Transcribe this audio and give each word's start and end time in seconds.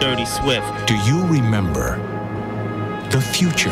Dirty 0.00 0.24
Swift. 0.24 0.86
Do 0.86 0.96
you 1.04 1.26
remember 1.26 1.98
the 3.10 3.20
future? 3.20 3.68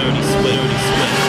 Dirty 0.00 0.22
Swift. 0.32 0.56
Dirty 0.56 0.80
Swift. 0.88 1.20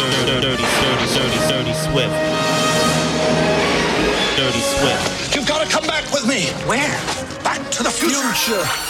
Dirty, 0.00 0.40
dirty, 0.40 0.64
dirty, 0.64 1.06
dirty, 1.12 1.38
dirty 1.44 1.74
Swift. 1.76 2.16
Dirty 4.38 4.62
Swift. 4.64 5.36
You've 5.36 5.46
got 5.46 5.62
to 5.62 5.68
come 5.70 5.86
back 5.86 6.10
with 6.10 6.26
me. 6.26 6.46
Where? 6.64 6.96
Back 7.44 7.60
to 7.72 7.82
the 7.82 7.90
future. 7.90 8.16
Future. 8.16 8.88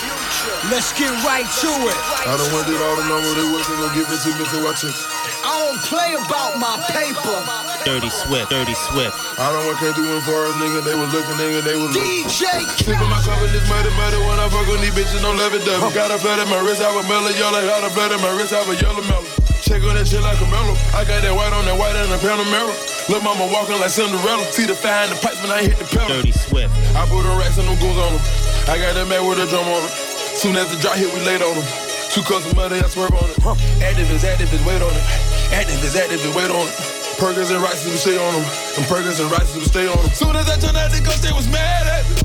Let's 0.71 0.97
get 0.97 1.11
right 1.27 1.43
to 1.43 1.71
it. 1.83 1.99
I 2.27 2.37
don't 2.39 2.53
want 2.53 2.67
to 2.69 2.75
it 2.75 2.81
all 2.81 2.95
the 2.95 3.09
number 3.11 3.35
they 3.35 3.51
wasn't 3.51 3.79
gonna 3.81 3.95
give 3.95 4.07
it 4.07 4.21
to 4.23 4.39
me, 4.39 4.45
so 4.47 4.65
watch 4.65 4.85
it. 4.85 5.18
I 5.59 5.75
don't 5.75 5.83
play 5.91 6.15
about 6.15 6.55
my 6.63 6.79
paper. 6.87 7.35
Dirty 7.83 8.07
Swift. 8.15 8.47
Dirty 8.47 8.79
Swift. 8.79 9.11
I 9.43 9.51
don't 9.51 9.67
want 9.67 9.83
came 9.83 9.91
through 9.91 10.07
in 10.07 10.23
forest, 10.23 10.55
nigga. 10.63 10.87
They 10.87 10.95
was 10.95 11.11
looking, 11.11 11.35
nigga. 11.35 11.67
They 11.67 11.75
was 11.75 11.91
looking. 11.91 12.31
DJ 12.31 12.63
Sleep 12.79 12.95
in 12.95 13.11
my 13.11 13.19
cover, 13.27 13.51
this 13.51 13.67
murder, 13.67 13.91
murder. 13.99 14.23
When 14.23 14.39
I 14.39 14.47
fuck 14.55 14.71
on 14.71 14.79
these 14.79 14.95
bitches, 14.95 15.19
don't 15.19 15.35
love 15.35 15.59
it, 15.59 15.67
dove. 15.67 15.83
Got 15.91 16.15
a 16.15 16.19
flood 16.23 16.39
in 16.39 16.47
my 16.47 16.63
wrist, 16.63 16.79
have 16.79 16.95
a 16.95 17.03
mellow, 17.11 17.35
yellow. 17.35 17.59
Got 17.59 17.83
a 17.83 17.91
flood 17.91 18.15
in 18.15 18.23
my 18.23 18.31
wrist, 18.39 18.55
have 18.55 18.71
a 18.71 18.77
yellow 18.79 19.03
mellow. 19.11 19.27
Check 19.67 19.83
on 19.83 19.99
that 19.99 20.07
shit 20.07 20.23
like 20.23 20.39
a 20.39 20.47
mellow. 20.47 20.79
I 20.95 21.03
got 21.03 21.27
that 21.27 21.35
white 21.35 21.51
on 21.51 21.67
that 21.67 21.75
white 21.75 21.99
and 21.99 22.07
a 22.15 22.23
Panamera. 22.23 22.71
Look, 23.11 23.27
mama 23.27 23.51
walking 23.51 23.83
like 23.83 23.91
Cinderella. 23.91 24.47
See 24.55 24.63
the 24.63 24.79
fire 24.79 25.11
in 25.11 25.11
the 25.11 25.19
pipes 25.19 25.43
when 25.43 25.51
I 25.51 25.67
hit 25.67 25.75
the 25.75 25.91
pedal. 25.91 26.23
Dirty 26.23 26.31
Swift. 26.31 26.71
I 26.95 27.03
put 27.11 27.27
the 27.27 27.35
racks 27.35 27.59
and 27.59 27.67
them 27.67 27.75
goons 27.83 27.99
on 27.99 28.15
them. 28.15 28.23
I 28.71 28.79
got 28.79 28.95
that 28.95 29.11
man 29.11 29.27
with 29.27 29.43
a 29.43 29.47
drum 29.51 29.67
on 29.67 29.83
it. 29.83 29.91
Soon 30.39 30.55
as 30.55 30.71
the 30.71 30.79
drop 30.79 30.95
hit, 30.95 31.11
we 31.11 31.19
laid 31.27 31.43
on 31.43 31.51
them. 31.51 31.67
Two 32.15 32.23
cups 32.23 32.47
of 32.47 32.55
money, 32.55 32.79
I 32.79 32.87
swerve 32.87 33.11
on 33.11 33.27
it. 33.27 33.43
Huh. 33.43 33.59
Active 33.83 34.07
is 34.15 34.23
active 34.23 34.55
is 34.55 34.63
wait 34.63 34.79
on 34.79 34.95
it. 34.95 35.28
Active 35.53 35.83
is 35.85 35.97
active 35.97 36.21
is 36.21 36.35
wait 36.35 36.51
on 36.51 36.67
it. 36.67 36.77
Perkins 37.19 37.51
and 37.51 37.63
rices, 37.63 37.91
we 37.91 37.99
stay 37.99 38.17
on 38.17 38.33
them. 38.35 38.47
And 38.79 38.85
Perkins 38.87 39.19
and 39.19 39.31
rices, 39.31 39.57
we 39.57 39.67
stay 39.67 39.87
on 39.89 39.97
them. 39.97 40.11
Soon 40.15 40.37
as 40.37 40.49
I 40.49 40.57
turned 40.61 40.77
out 40.77 40.91
the 40.91 41.01
ghost, 41.03 41.23
they 41.23 41.33
was 41.33 41.49
mad 41.51 41.87
at 41.89 42.05
me. 42.09 42.21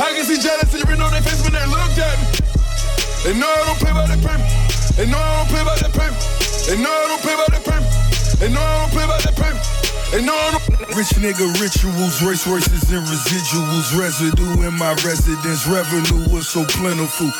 I 0.00 0.16
can 0.16 0.24
see 0.24 0.40
jealousy 0.40 0.80
written 0.88 1.02
on 1.02 1.12
their 1.12 1.22
face 1.22 1.42
when 1.44 1.52
they 1.52 1.66
looked 1.68 1.98
at 1.98 2.16
me. 2.18 2.26
They 3.26 3.34
know 3.38 3.50
I 3.50 3.62
don't 3.68 3.78
play 3.78 3.92
by 3.92 4.06
the 4.08 4.18
payment. 4.22 4.48
They 4.96 5.06
know 5.06 5.20
I 5.20 5.44
don't 5.44 5.50
play 5.50 5.64
by 5.64 5.76
the 5.76 5.90
payment. 5.92 6.22
They 6.66 6.76
know 6.80 6.90
I 6.90 7.06
don't 7.10 7.22
play 7.22 7.36
by 7.36 7.48
the 7.52 7.60
payment. 7.62 7.92
They 8.40 8.48
know 8.48 8.62
I 8.62 8.74
don't 8.80 8.92
play 8.96 9.06
by 9.06 9.18
the 9.20 9.32
know 10.24 10.34
I 10.34 10.50
don't. 10.52 10.96
Rich 10.96 11.18
nigga 11.18 11.46
rituals, 11.60 12.22
race 12.22 12.46
races 12.46 12.90
and 12.92 13.04
residuals, 13.06 13.96
residue 13.98 14.66
in 14.66 14.74
my 14.78 14.92
residence, 15.02 15.66
revenue 15.66 16.28
was 16.32 16.48
so 16.48 16.64
plentiful. 16.64 17.30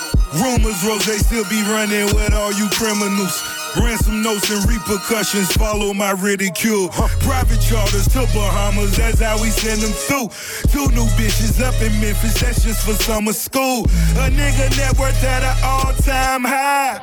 Rumors, 0.41 0.83
Rose 0.85 1.05
they 1.07 1.19
still 1.19 1.45
be 1.49 1.63
running 1.69 2.07
with 2.15 2.33
all 2.33 2.53
you 2.53 2.69
criminals. 2.71 3.62
Ransom 3.81 4.23
notes 4.23 4.51
and 4.51 4.61
repercussions 4.69 5.51
follow 5.53 5.95
my 5.95 6.11
ridicule. 6.13 6.89
Private 7.21 7.61
charters 7.61 8.07
to 8.09 8.29
Bahamas, 8.35 8.97
that's 8.97 9.21
how 9.21 9.41
we 9.41 9.49
send 9.49 9.81
them 9.81 9.93
through. 9.93 10.29
Two 10.69 10.93
new 10.93 11.07
bitches 11.17 11.61
up 11.63 11.75
in 11.81 11.93
Memphis, 12.01 12.41
that's 12.41 12.63
just 12.65 12.85
for 12.85 12.93
summer 12.93 13.33
school. 13.33 13.85
A 14.21 14.29
nigga 14.29 14.69
net 14.77 14.99
worth 14.99 15.25
at 15.25 15.43
an 15.43 15.57
all 15.65 15.93
time 16.05 16.45
high. 16.45 17.01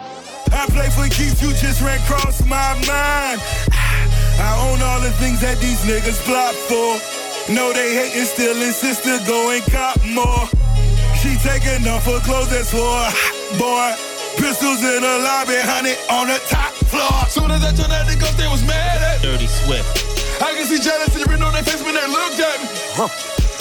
I 0.52 0.66
play 0.70 0.89
for 0.89 1.09
keeps, 1.14 1.42
you 1.42 1.50
just 1.58 1.81
ran 1.81 2.00
across 2.02 2.42
my 2.45 2.73
mind. 2.86 3.42
I 4.38 4.70
own 4.70 4.81
all 4.81 5.02
the 5.02 5.11
things 5.17 5.42
that 5.42 5.58
these 5.58 5.81
niggas 5.89 6.22
plot 6.26 6.54
for. 6.54 7.02
No, 7.52 7.73
they 7.73 7.95
hating, 7.95 8.26
still 8.26 8.56
insist 8.61 9.04
to 9.06 9.20
go 9.26 9.50
and 9.50 9.64
cop 9.72 9.98
more. 10.06 10.45
She 11.17 11.36
taking 11.42 11.88
off 11.88 12.06
her 12.06 12.20
clothes, 12.20 12.52
that's 12.52 12.70
for 12.70 13.58
boy. 13.58 14.08
Pistols 14.40 14.80
in 14.88 15.04
the 15.04 15.16
lobby, 15.20 15.59
honey, 15.68 16.00
on 16.08 16.32
the 16.32 16.40
top 16.48 16.72
floor. 16.88 17.28
Soon 17.28 17.52
as 17.52 17.59
I 17.59 17.76
turned 17.76 17.92
out 17.92 18.08
the 18.08 18.16
ghost, 18.16 18.40
they 18.40 18.48
was 18.48 18.64
mad 18.64 19.04
at. 19.04 19.20
Dirty 19.20 19.52
Swift. 19.52 19.84
I 20.40 20.56
can 20.56 20.64
see 20.64 20.80
jealousy 20.80 21.28
written 21.28 21.44
on 21.44 21.52
their 21.52 21.62
face 21.68 21.84
when 21.84 21.92
they 21.92 22.08
looked 22.08 22.40
at 22.40 22.56
me. 22.64 22.72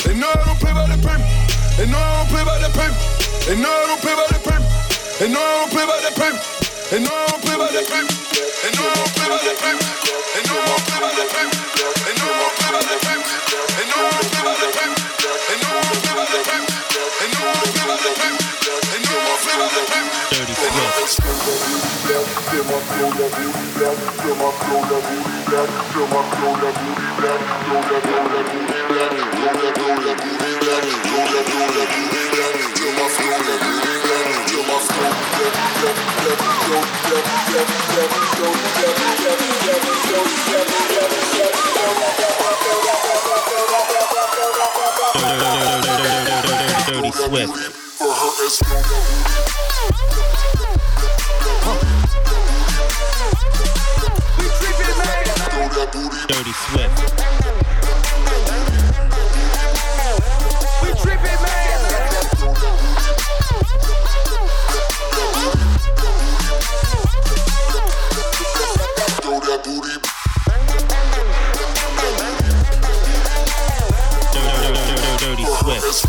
They 0.06 0.15
know 0.15 0.31
I 0.31 0.39
don't 0.47 0.61
play 0.62 0.71
by 0.71 0.87
the 0.87 0.95
payment. 1.03 1.27
They 1.75 1.91
know 1.91 1.99
I 1.99 2.23
don't 2.23 2.31
play 2.31 2.47
by 2.47 2.62
the 2.62 2.71
payment. 2.71 3.03
They 3.50 3.59
know 3.59 3.75
I 3.75 3.91
don't 3.91 4.03
play 4.06 4.15
by 4.15 4.27
the 4.31 4.38
payment. 4.38 4.71
They 5.19 5.27
know 5.27 5.43
I 5.43 5.67
don't 5.67 5.72
play 5.75 5.83
by 5.83 5.99
the 5.99 6.12
payment. 6.15 6.47
They 6.94 6.99
know 7.03 7.11
I 7.11 7.27
don't 7.27 7.43
play 7.43 7.59
by 7.59 7.69
the 7.75 7.83
payment. 7.83 8.15
They 8.62 8.71
know 8.71 8.87
I 8.87 8.94
don't 8.94 9.12
play 9.19 9.28
by 9.28 9.38
the 9.43 9.55
payment. 9.59 9.83
They 9.83 10.43
know 10.47 10.56
I 10.56 10.71
don't 10.71 10.84
play 10.87 11.00
by 11.03 11.11
the 11.11 11.27
payment. 11.27 11.59
They 12.06 12.15
know 12.15 12.31
I 12.31 12.38
don't 12.38 12.55
play 12.55 12.71
by 12.71 12.83
the 12.87 12.97
payment. 13.03 13.47
Dirty 46.86 47.12
Swift. 47.12 47.88
Dirty 47.98 48.06
Swift. 56.53 57.14
Booty 69.64 69.97
with. 75.69 76.09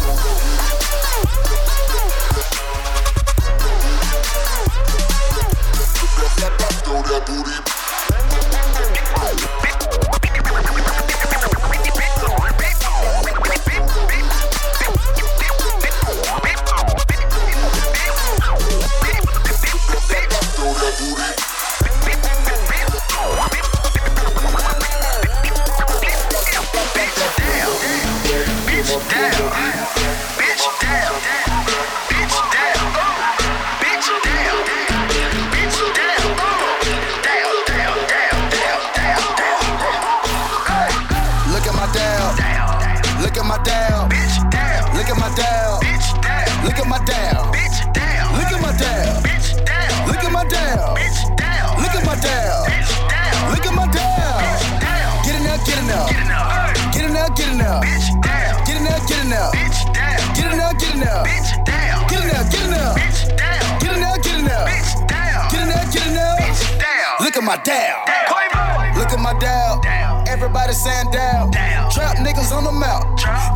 that 7.09 7.25
booty. 7.25 7.59
My 67.49 67.57
down. 67.66 68.05
Look 68.93 69.09
at 69.09 69.17
my 69.17 69.34
down. 69.41 69.81
Everybody 70.29 70.72
saying 70.72 71.09
down. 71.09 71.49
Trap 71.90 72.22
niggas 72.22 72.53
on 72.53 72.63
the 72.63 72.72
mouth. 72.72 73.01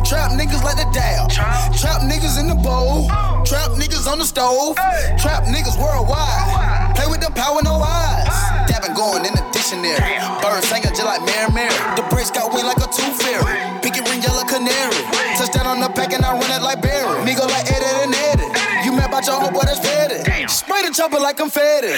Trap 0.02 0.34
niggas 0.34 0.66
like 0.66 0.82
the 0.82 0.90
down. 0.90 1.30
Trap 1.30 2.02
niggas 2.02 2.34
in 2.42 2.50
the 2.50 2.58
bowl. 2.58 3.06
Trap 3.46 3.78
niggas 3.78 4.10
on 4.10 4.18
the 4.18 4.26
stove. 4.26 4.74
Trap 5.22 5.46
niggas 5.46 5.78
worldwide. 5.78 6.98
Play 6.98 7.06
with 7.06 7.22
the 7.22 7.30
power, 7.38 7.62
no 7.62 7.78
eyes. 7.78 8.34
Dabbing 8.66 8.98
going 8.98 9.30
in 9.30 9.30
the 9.30 9.46
dictionary. 9.54 9.94
Bird 10.42 10.66
singing 10.66 10.90
just 10.90 11.06
like 11.06 11.22
Mary 11.22 11.54
Mary. 11.54 11.78
The 11.94 12.02
bricks 12.10 12.34
got 12.34 12.50
wing 12.50 12.66
like 12.66 12.82
a 12.82 12.90
tooth 12.90 13.14
fairy. 13.22 13.46
Pinky 13.78 14.02
ring 14.10 14.26
yellow 14.26 14.42
canary. 14.42 14.98
Touchdown 15.38 15.70
on 15.70 15.78
the 15.78 15.86
pack 15.94 16.10
and 16.10 16.26
I 16.26 16.34
run 16.34 16.50
it 16.50 16.66
like 16.66 16.82
Barry. 16.82 17.22
Nigga 17.22 17.46
like 17.46 17.70
Eddie 17.70 18.10
and 18.10 18.14
Eddie. 18.34 18.50
You 18.82 18.90
mad 18.90 19.14
about 19.14 19.22
your 19.22 19.38
homeboy 19.38 19.70
that's 19.70 19.78
faded. 19.78 20.50
Spray 20.50 20.82
the 20.82 20.90
chopper 20.90 21.22
like 21.22 21.36
confetti. 21.38 21.94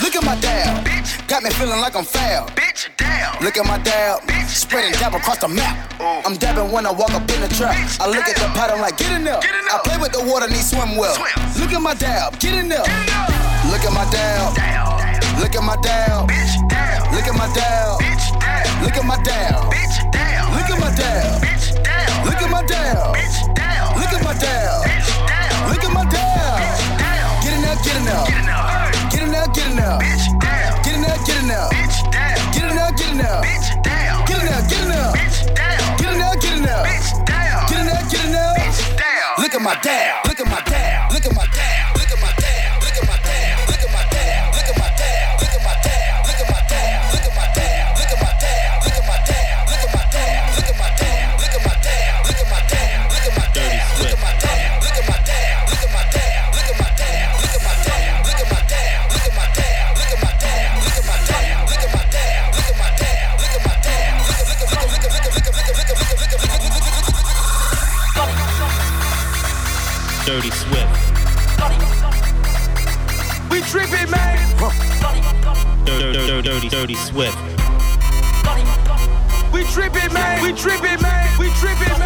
Look 0.00 0.16
at 0.16 0.24
my 0.24 0.36
dab. 0.40 0.84
Got 1.28 1.42
me 1.42 1.50
feeling 1.50 1.80
like 1.80 1.94
I'm 1.94 2.04
foul. 2.04 2.48
Bitch, 2.56 2.88
damn. 2.96 3.42
Look 3.44 3.56
at 3.56 3.66
my 3.66 3.78
dab. 3.78 4.24
Spreading 4.48 4.92
dab 4.98 5.14
across 5.14 5.38
the 5.38 5.48
map. 5.48 5.76
Ooh. 6.00 6.04
I'm 6.26 6.36
dabbing 6.36 6.72
when 6.72 6.86
I 6.86 6.90
walk 6.90 7.12
up 7.12 7.22
in 7.30 7.40
the 7.40 7.48
trap. 7.48 7.76
Bitch, 7.76 8.00
I 8.00 8.06
look 8.06 8.24
damn. 8.24 8.34
at 8.34 8.36
the 8.36 8.48
pot, 8.58 8.70
I'm 8.70 8.80
like, 8.80 8.96
get 8.96 9.12
in 9.12 9.24
there. 9.24 9.38
Get 9.40 9.54
in 9.54 9.64
there. 9.64 9.76
I 9.76 9.80
play 9.84 9.98
with 9.98 10.12
the 10.12 10.24
water, 10.24 10.48
need 10.48 10.64
swim 10.64 10.96
well. 10.96 11.14
Swim. 11.14 11.62
Look 11.62 11.72
at 11.72 11.82
my 11.82 11.94
dab. 11.94 12.38
Get 12.40 12.54
in 12.54 12.68
there. 12.68 12.82
Look 13.70 13.84
at 13.84 13.92
my 13.92 14.08
dab. 14.10 14.56
Look 15.38 15.54
at 15.54 15.62
my 15.62 15.76
dab. 15.82 16.28
Bitch, 16.28 16.56
damn. 16.68 17.12
Look 17.12 17.28
at 17.28 17.36
my 17.36 17.46
dab. 17.54 18.00
Bitch, 18.00 18.26
damn. 18.40 18.82
Look 18.82 18.96
at 18.96 19.04
my 19.04 19.16
dab. 19.22 19.70
Bitch, 19.70 19.96
damn. 20.12 20.54
Look 20.56 20.70
at 20.70 20.80
my 20.80 20.90
dab. 20.96 21.42
Bitch, 21.44 21.66
damn. 21.84 22.24
Look 22.24 22.40
at 22.40 22.50
my 22.50 22.62
dab. 22.66 23.14
Bitch, 23.14 23.36
damn. 23.54 23.94
Look 23.94 24.12
at 24.12 24.22
my 24.24 24.32
dab. 24.32 24.84
Bitch, 24.84 25.08
damn. 25.28 25.70
Look 25.70 25.84
at 25.84 25.92
my 25.92 26.04
dab. 26.08 26.56
Bitch, 26.58 26.82
damn. 26.98 27.42
Get 27.44 27.52
in 27.54 27.62
there, 27.62 27.76
get 27.84 27.96
in 27.96 28.04
there. 28.04 28.24
Get 28.26 28.38
in 28.40 28.46
there 28.46 28.89
get 29.80 29.96
in 29.96 30.44
there. 30.44 30.82
Get 30.82 30.94
in 30.94 31.02
there, 31.02 31.18
get 31.26 31.42
in 31.42 31.48
there. 31.48 31.68
Bitch 31.70 31.98
down. 32.12 32.52
Get 32.52 32.70
in 32.70 32.76
there, 32.76 32.92
get 32.92 33.10
in 33.10 33.18
there. 33.18 33.40
Get 34.26 34.38
in 34.40 34.46
there, 34.46 34.62
get 34.68 34.82
in 34.82 34.88
there. 34.88 35.12
Get 35.98 36.12
in 36.12 36.18
there, 36.18 36.36
get 36.36 36.56
in 36.56 36.62
there. 36.62 36.84
Bitch 36.84 37.26
down. 37.26 37.68
Get 37.68 37.80
in 37.80 37.86
there, 37.86 38.04
get 38.10 38.24
in 38.24 38.32
there. 38.32 38.54
Look 39.38 39.54
at 39.54 39.62
my 39.62 39.74
dab. 39.80 40.26
Look 40.26 40.40
at 40.40 40.46
my 40.46 40.60
dab. 40.62 41.12
Look 41.12 41.26
at 41.26 41.34
my 41.34 41.49
Dirty 76.80 76.94
Swift. 76.94 77.36
We 79.52 79.64
tripping, 79.64 80.14
man. 80.14 80.42
We 80.42 80.54
tripping, 80.54 81.02
man. 81.02 81.38
We 81.38 81.50
trippin'. 81.60 81.99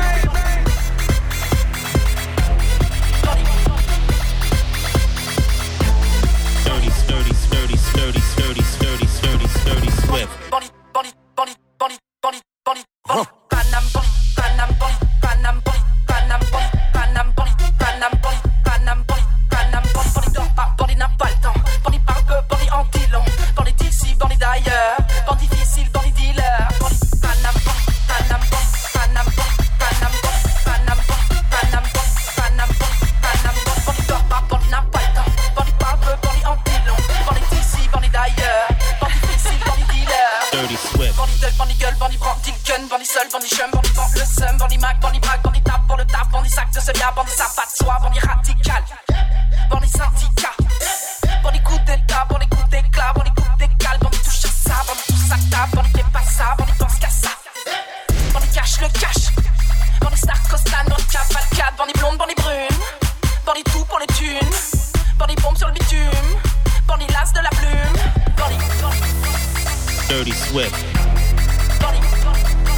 Dirty 70.08 70.32
Swift. 70.32 70.74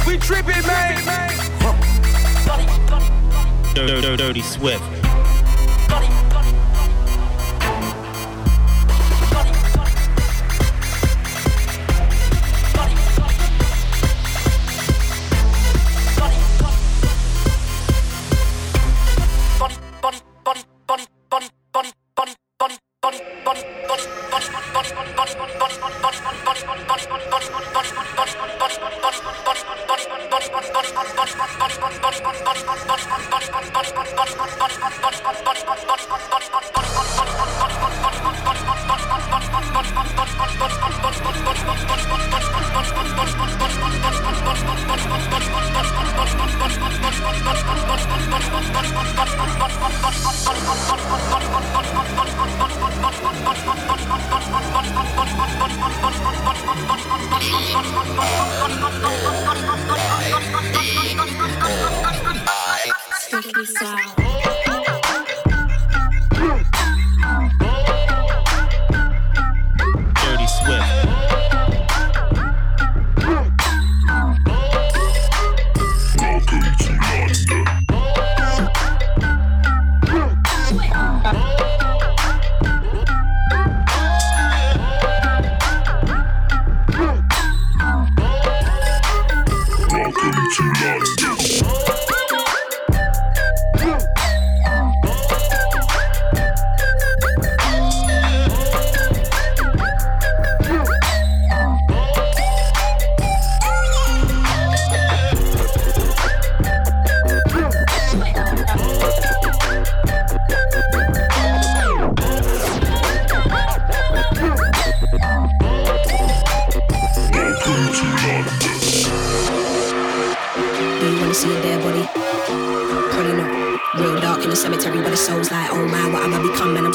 We 0.07 0.17
tripping, 0.17 0.65
man. 0.65 0.97
Dirty, 3.75 4.01
dirty, 4.01 4.17
dirty 4.17 4.41
Swift. 4.41 5.06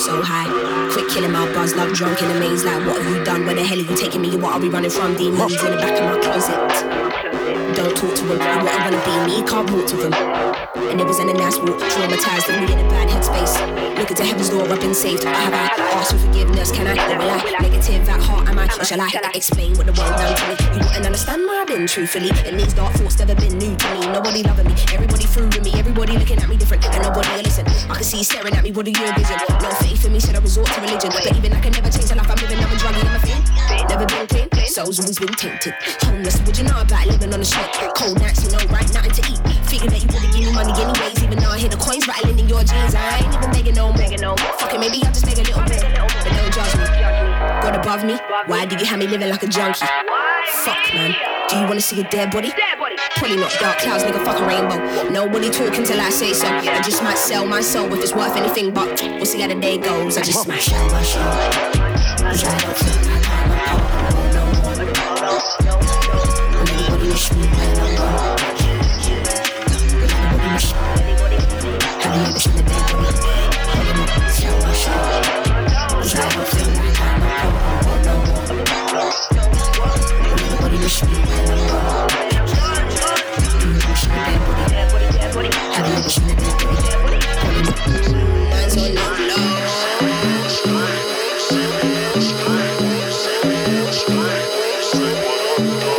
So 0.02 0.20
high. 0.20 0.50
Quit 0.92 1.08
killing 1.08 1.30
my 1.30 1.46
buzz, 1.54 1.76
love 1.76 1.92
drunk 1.92 2.20
in 2.22 2.28
the 2.28 2.34
maze. 2.34 2.64
Like, 2.64 2.84
what 2.86 3.00
have 3.00 3.16
you 3.16 3.24
done? 3.24 3.46
Where 3.46 3.54
the 3.54 3.62
hell 3.62 3.78
are 3.78 3.82
you 3.82 3.96
taking 3.96 4.20
me? 4.20 4.36
What 4.36 4.54
are 4.54 4.60
we 4.60 4.68
running 4.68 4.90
from? 4.90 5.16
Demons 5.16 5.52
in 5.62 5.70
the 5.70 5.76
back 5.76 5.96
of 6.00 6.04
my 6.04 6.18
closet. 6.20 6.58
Don't 7.76 7.96
talk 7.96 8.14
to 8.16 8.22
him. 8.24 8.38
To 8.38 8.44
wanna 8.82 9.00
be 9.04 9.40
me? 9.40 9.46
Can't 9.46 9.70
walk 9.70 9.86
to 9.86 9.96
him. 9.96 10.51
And 10.92 11.00
it 11.00 11.06
was 11.06 11.20
in 11.20 11.28
a 11.30 11.32
nice 11.32 11.56
walk, 11.56 11.80
traumatized, 11.80 12.52
and 12.52 12.68
in 12.68 12.78
a 12.78 12.88
bad 12.90 13.08
headspace. 13.08 13.56
Looking 13.96 14.14
to 14.14 14.24
heaven's 14.24 14.50
door, 14.50 14.68
I've 14.68 14.78
been 14.78 14.92
saved. 14.92 15.24
I 15.24 15.32
have 15.32 15.54
I 15.54 15.72
asked 15.96 16.12
for 16.12 16.18
forgiveness? 16.18 16.70
Can 16.70 16.86
I? 16.86 16.92
Or 16.92 17.16
will 17.16 17.30
I? 17.30 17.40
Negative 17.64 18.06
at 18.06 18.20
heart, 18.20 18.46
am 18.46 18.58
I? 18.58 18.66
Or 18.66 18.84
shall 18.84 19.00
I 19.00 19.08
explain 19.34 19.74
what 19.78 19.86
the 19.86 19.96
world 19.96 20.12
done 20.20 20.36
to 20.36 20.44
me? 20.52 20.54
You 20.76 20.84
wouldn't 20.84 21.06
understand 21.06 21.46
why 21.46 21.62
I've 21.62 21.66
been 21.66 21.86
truthfully. 21.86 22.28
And 22.44 22.60
these 22.60 22.74
dark 22.74 22.92
thoughts 22.92 23.18
never 23.18 23.34
been 23.34 23.56
new 23.56 23.74
to 23.74 23.88
me. 23.94 24.00
Nobody 24.12 24.42
loving 24.42 24.68
me, 24.68 24.74
everybody 24.92 25.24
through 25.24 25.48
with 25.48 25.64
me, 25.64 25.72
everybody 25.80 26.12
looking 26.12 26.36
at 26.36 26.48
me 26.50 26.58
different, 26.58 26.84
and 26.84 27.02
nobody 27.02 27.40
listen. 27.40 27.64
I 27.88 27.96
can 27.96 28.04
see 28.04 28.18
you 28.18 28.24
staring 28.24 28.52
at 28.52 28.62
me, 28.62 28.72
what 28.72 28.84
do 28.84 28.92
you 28.92 29.00
envision? 29.00 29.40
No 29.64 29.70
faith 29.80 30.04
in 30.04 30.12
me, 30.12 30.20
said 30.20 30.36
I 30.36 30.40
resort 30.44 30.68
to 30.76 30.80
religion. 30.82 31.08
But 31.08 31.24
even 31.32 31.54
I 31.54 31.60
can 31.64 31.72
never 31.72 31.88
change 31.88 32.12
the 32.12 32.16
life 32.20 32.28
I'm 32.28 32.36
living, 32.36 32.60
I'm 32.60 32.68
a 32.68 32.76
druggie, 32.76 33.00
I'm 33.00 33.16
a 33.16 33.20
fiend. 33.24 33.88
Never 33.88 34.04
been 34.04 34.26
clean, 34.28 34.48
soul's 34.72 34.98
always 35.00 35.18
been 35.18 35.28
tainted. 35.36 35.74
Homeless, 36.00 36.40
what 36.40 36.56
you 36.56 36.64
know 36.64 36.80
about 36.80 37.06
living 37.06 37.32
on 37.34 37.40
the 37.40 37.44
street? 37.44 37.68
Cold 37.94 38.18
nights, 38.18 38.40
you 38.42 38.50
know, 38.56 38.64
right? 38.72 38.88
Nothing 38.96 39.12
to 39.12 39.22
eat. 39.28 39.40
Figure 39.68 39.90
that 39.92 40.00
you 40.00 40.08
wouldn't 40.08 40.32
give 40.32 40.48
me 40.48 40.52
money 40.56 40.72
anyways, 40.72 41.22
even 41.22 41.36
though 41.38 41.52
I 41.52 41.58
hear 41.58 41.68
the 41.68 41.76
coins 41.76 42.08
rattling 42.08 42.38
in 42.38 42.48
your 42.48 42.64
jeans. 42.64 42.96
I 42.96 43.20
ain't 43.20 43.36
even 43.36 43.52
begging 43.52 43.76
no 43.76 43.92
more. 43.92 44.52
Fuck 44.56 44.72
it, 44.72 44.80
maybe 44.80 45.04
I'll 45.04 45.12
just 45.12 45.28
make 45.28 45.36
a 45.36 45.44
little 45.44 45.60
bit. 45.68 45.84
But 45.84 46.32
don't 46.32 46.52
judge 46.56 46.72
me. 46.80 46.88
God 47.60 47.76
above 47.76 48.04
me, 48.04 48.16
why 48.46 48.64
did 48.64 48.80
you 48.80 48.86
have 48.86 48.98
me 48.98 49.06
living 49.06 49.28
like 49.28 49.42
a 49.42 49.46
junkie? 49.46 49.84
Fuck, 50.64 50.80
man. 50.96 51.12
Do 51.48 51.56
you 51.60 51.66
wanna 51.68 51.84
see 51.84 52.00
a 52.00 52.08
dead 52.08 52.32
body? 52.32 52.52
Probably 53.16 53.36
not 53.36 53.52
dark 53.60 53.76
clouds, 53.76 54.04
nigga, 54.04 54.24
fuck 54.24 54.40
a 54.40 54.46
rainbow. 54.48 54.80
Nobody 55.10 55.50
talking 55.50 55.84
till 55.84 56.00
I 56.00 56.08
say 56.08 56.32
so. 56.32 56.48
I 56.48 56.80
just 56.80 57.02
might 57.02 57.18
sell 57.18 57.44
my 57.44 57.60
soul 57.60 57.92
if 57.92 58.00
it's 58.00 58.14
worth 58.14 58.36
anything, 58.36 58.72
but 58.72 58.88
we'll 59.20 59.26
see 59.26 59.40
how 59.42 59.48
the 59.48 59.54
day 59.54 59.76
goes. 59.76 60.16
I 60.16 60.22
just 60.22 60.48
my. 60.48 60.56
'Cause 60.56 60.72
I 62.44 62.58
don't 62.58 62.72
like 62.72 63.41
Have 67.12 67.28
you 95.58 95.91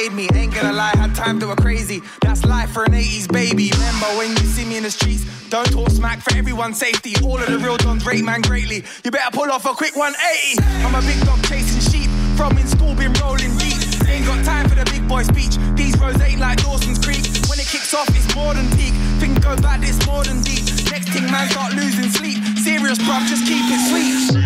made 0.00 0.12
me? 0.12 0.28
Ain't 0.34 0.54
gonna 0.54 0.72
lie, 0.72 0.92
had 0.96 1.14
time 1.14 1.38
to 1.40 1.46
go 1.46 1.56
crazy. 1.56 2.00
That's 2.22 2.44
life 2.44 2.70
for 2.70 2.84
an 2.84 2.92
80s 2.92 3.30
baby. 3.30 3.70
Remember 3.72 4.06
when 4.16 4.30
you 4.30 4.46
see 4.48 4.64
me 4.64 4.76
in 4.76 4.84
the 4.84 4.90
streets? 4.90 5.24
Don't 5.50 5.70
talk 5.70 5.90
smack 5.90 6.20
for 6.22 6.34
everyone's 6.36 6.78
safety. 6.78 7.14
All 7.22 7.38
of 7.38 7.46
the 7.46 7.58
real 7.58 7.76
dons 7.76 8.06
rate 8.06 8.24
man 8.24 8.40
greatly. 8.40 8.84
You 9.04 9.10
better 9.10 9.30
pull 9.36 9.50
off 9.50 9.66
a 9.66 9.74
quick 9.74 9.96
180. 9.96 10.62
I'm 10.84 10.94
a 10.94 11.02
big 11.02 11.20
dog 11.26 11.42
chasing 11.44 11.82
sheep. 11.92 12.08
From 12.36 12.56
in 12.56 12.66
school, 12.66 12.94
been 12.94 13.12
rolling 13.20 13.56
deep. 13.58 13.80
Ain't 14.08 14.24
got 14.24 14.44
time 14.44 14.68
for 14.68 14.76
the 14.76 14.86
big 14.88 15.06
boy 15.06 15.22
speech. 15.22 15.58
These 15.76 15.98
roads 15.98 16.20
ain't 16.22 16.40
like 16.40 16.62
Dawson's 16.62 16.98
Creek. 17.04 17.24
When 17.48 17.58
it 17.60 17.66
kicks 17.66 17.92
off, 17.92 18.08
it's 18.08 18.34
more 18.34 18.54
than 18.54 18.70
peak. 18.78 18.94
Things 19.20 19.38
go 19.40 19.56
bad, 19.56 19.84
it's 19.84 20.00
more 20.06 20.24
than 20.24 20.40
deep. 20.40 20.64
Next 20.88 21.08
thing, 21.12 21.28
man, 21.28 21.48
start 21.50 21.74
losing 21.74 22.08
sleep. 22.08 22.38
Serious, 22.56 22.98
bruv, 22.98 23.26
just 23.28 23.44
keep 23.44 23.64
it 23.68 23.80
sweet. 23.90 24.40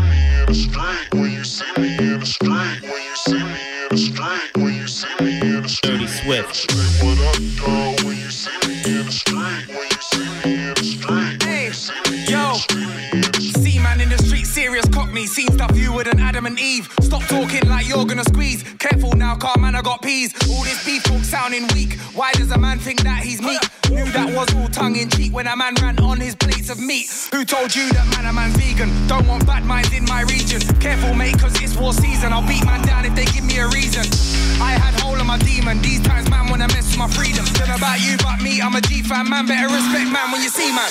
Dirty 1.75 1.94
Eve. 16.85 17.05
Stop 17.05 17.23
talking 17.25 17.69
like 17.69 17.89
you're 17.89 18.05
gonna 18.05 18.25
squeeze. 18.25 18.63
Careful 18.79 19.13
now, 19.13 19.37
car 19.37 19.57
man, 19.59 19.75
I 19.75 19.83
got 19.83 20.03
peas. 20.03 20.33
All 20.51 20.65
this 20.65 20.85
beef 20.85 21.03
talk 21.05 21.23
sounding 21.25 21.67
weak. 21.75 21.99
Why 22.15 22.33
does 22.33 22.51
a 22.51 22.59
man 22.59 22.79
think 22.79 23.03
that 23.03 23.23
he's 23.23 23.41
meek? 23.41 23.61
Knew 23.91 24.05
that 24.13 24.33
was 24.35 24.53
all 24.55 24.69
tongue 24.69 24.97
in 24.97 25.09
cheek 25.11 25.33
when 25.33 25.47
a 25.47 25.57
man 25.57 25.75
ran 25.81 25.99
on 26.01 26.21
his 26.21 26.35
plates 26.35 26.71
of 26.71 26.79
meat. 26.81 27.07
Who 27.33 27.45
told 27.45 27.75
you 27.75 27.91
that 27.93 28.07
man 28.11 28.27
a 28.27 28.33
man's 28.33 28.57
vegan? 28.57 28.91
Don't 29.07 29.27
want 29.27 29.47
bad 29.47 29.65
minds 29.65 29.93
in 29.93 30.05
my 30.05 30.23
region. 30.23 30.61
Careful, 30.81 31.15
mate, 31.15 31.39
cause 31.39 31.55
it's 31.63 31.77
war 31.77 31.93
season. 31.93 32.33
I'll 32.33 32.47
beat 32.47 32.65
man 32.65 32.83
down 32.87 33.05
if 33.05 33.15
they 33.15 33.27
give 33.27 33.45
me 33.45 33.59
a 33.59 33.69
reason. 33.69 34.05
I 34.61 34.73
had 34.73 34.99
hold 35.01 35.19
of 35.19 35.27
my 35.27 35.39
demon. 35.39 35.81
These 35.83 36.01
times, 36.01 36.29
man, 36.31 36.49
wanna 36.49 36.69
mess 36.69 36.89
with 36.91 36.99
my 36.99 37.09
freedom. 37.09 37.45
Don't 37.55 37.77
about 37.77 38.01
you, 38.01 38.17
but 38.19 38.41
me, 38.43 38.61
I'm 38.61 38.75
a 38.75 38.81
G 38.81 39.03
fan, 39.03 39.29
man. 39.29 39.47
Better 39.47 39.73
respect, 39.73 40.11
man, 40.11 40.33
when 40.33 40.43
you 40.43 40.49
see 40.49 40.73
man. 40.73 40.91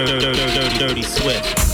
Dirty, 0.00 0.18
dirty, 0.18 0.54
dirty, 0.54 0.78
dirty 0.78 1.02
Swift. 1.02 1.66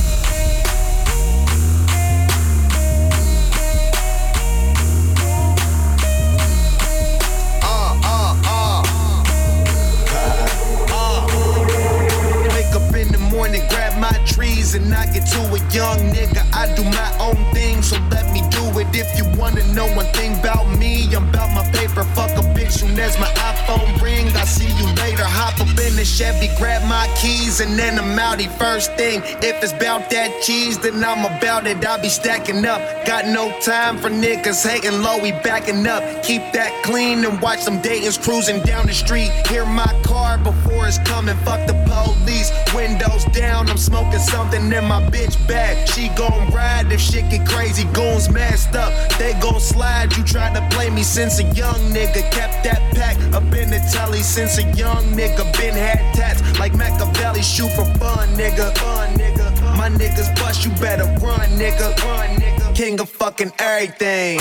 And 14.74 14.92
I 14.92 15.06
get 15.06 15.24
to 15.28 15.40
a 15.40 15.58
young 15.72 16.12
nigga. 16.12 16.44
I 16.52 16.66
do 16.74 16.84
my 16.84 17.16
own 17.18 17.36
thing, 17.54 17.80
so 17.80 17.96
let 18.10 18.30
me 18.34 18.42
do 18.50 18.60
it. 18.78 18.88
If 18.92 19.16
you 19.16 19.24
wanna 19.38 19.64
know 19.72 19.86
one 19.94 20.12
thing 20.12 20.38
about 20.40 20.68
me, 20.76 21.08
I'm 21.14 21.28
about 21.30 21.54
my 21.54 21.64
paper. 21.70 22.04
Fuck 22.12 22.32
a 22.32 22.42
bitch 22.52 22.72
soon 22.72 22.98
as 22.98 23.18
my 23.18 23.30
iPhone 23.66 24.00
ring. 24.00 24.28
I 24.28 24.44
see 24.44 24.68
you 24.78 24.86
later. 24.94 25.24
Hop 25.24 25.60
up 25.60 25.68
in 25.68 25.96
the 25.96 26.04
Chevy, 26.04 26.48
grab 26.56 26.82
my 26.88 27.06
keys, 27.20 27.60
and 27.60 27.78
then 27.78 27.98
I'm 27.98 28.16
outie. 28.18 28.50
First 28.58 28.92
thing, 28.94 29.20
if 29.42 29.62
it's 29.62 29.72
about 29.72 30.10
that 30.10 30.42
cheese, 30.42 30.78
then 30.78 31.02
I'm 31.04 31.24
about 31.24 31.66
it. 31.66 31.84
I 31.86 32.00
be 32.00 32.08
stacking 32.08 32.64
up. 32.64 32.80
Got 33.06 33.26
no 33.26 33.58
time 33.60 33.98
for 33.98 34.08
niggas 34.08 34.66
hating 34.66 35.02
low, 35.02 35.18
we 35.20 35.32
backing 35.32 35.86
up. 35.86 36.02
Keep 36.22 36.52
that 36.52 36.72
clean 36.84 37.24
and 37.24 37.40
watch 37.40 37.60
some 37.60 37.80
Dayton's 37.82 38.18
cruising 38.18 38.62
down 38.62 38.86
the 38.86 38.94
street. 38.94 39.30
Hear 39.48 39.66
my 39.66 39.92
car 40.04 40.38
before 40.38 40.65
it's 40.86 40.98
coming. 40.98 41.36
Fuck 41.38 41.66
the 41.66 41.74
police. 41.86 42.50
Windows 42.74 43.24
down, 43.26 43.68
I'm 43.68 43.78
smoking 43.78 44.20
something 44.20 44.72
in 44.72 44.84
my 44.84 45.02
bitch 45.10 45.36
bag. 45.48 45.88
She 45.88 46.08
gon' 46.10 46.50
ride 46.52 46.90
if 46.92 47.00
shit 47.00 47.28
get 47.30 47.46
crazy. 47.46 47.84
Goons 47.92 48.30
masked 48.30 48.76
up, 48.76 48.92
they 49.18 49.32
gon' 49.40 49.60
slide. 49.60 50.16
You 50.16 50.24
tried 50.24 50.54
to 50.54 50.66
play 50.74 50.90
me 50.90 51.02
since 51.02 51.38
a 51.38 51.44
young 51.54 51.80
nigga. 51.92 52.30
Kept 52.30 52.64
that 52.64 52.80
pack 52.94 53.16
up 53.34 53.44
in 53.54 53.70
the 53.70 53.80
telly 53.92 54.22
since 54.22 54.58
a 54.58 54.64
young 54.74 55.04
nigga. 55.14 55.44
Been 55.58 55.74
had 55.74 56.14
tats 56.14 56.40
like 56.58 56.74
Machiavelli. 56.74 57.42
Shoot 57.42 57.70
for 57.72 57.86
fun, 57.98 58.28
nigga. 58.36 58.76
Fun, 58.78 59.08
nigga. 59.14 59.46
My 59.76 59.88
niggas 59.88 60.34
bust, 60.36 60.64
you 60.64 60.70
better 60.80 61.04
run, 61.24 61.48
nigga. 61.58 61.96
Run, 62.04 62.36
nigga. 62.36 62.74
King 62.74 63.00
of 63.00 63.08
fucking 63.08 63.52
everything. 63.58 64.38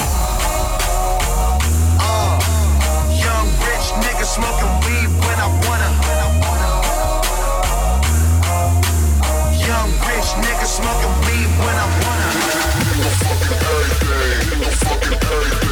Uh, 1.99 2.39
young 3.09 3.47
rich 3.67 3.87
nigga 4.03 4.25
smoking 4.25 4.74
nigga 10.41 10.65
smoking 10.65 11.15
weed 11.25 11.49
when 11.63 11.75
I 11.75 11.87
wanna. 12.01 12.29
In 12.91 12.97
the 13.03 13.11
fucking 13.23 13.61
everything, 13.71 14.53
in 14.53 14.59
the 14.59 14.71
fucking 14.85 15.19
everything. 15.31 15.64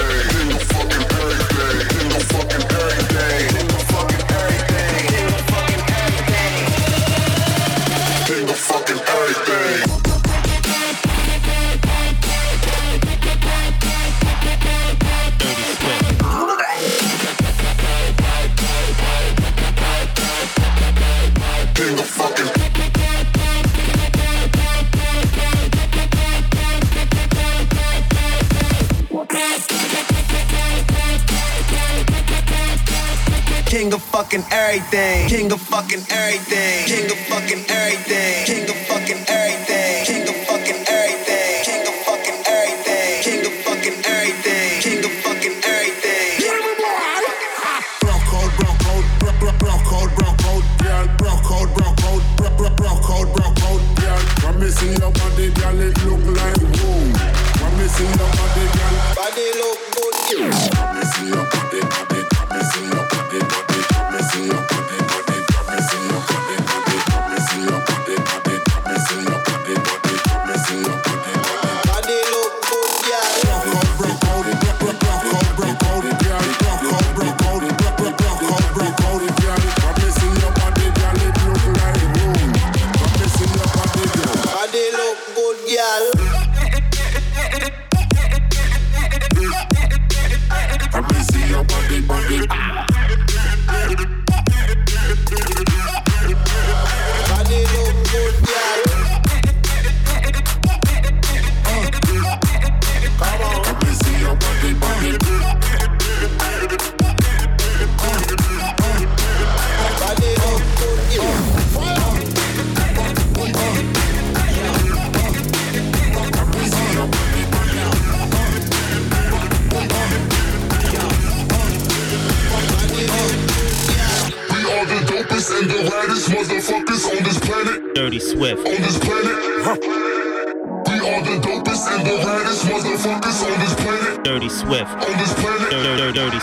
King 33.83 33.93
of 33.95 34.01
fucking 34.01 34.43
everything. 34.49 35.27
King 35.27 35.51
of 35.51 35.59
fucking 35.59 35.99
everything. 36.09 36.85
King 36.87 37.11
of 37.11 37.17
fucking 37.27 37.65
everything. 37.67 38.45
King 38.45 38.63
of 38.69 38.77
fucking 38.87 39.25
everything. 39.27 39.82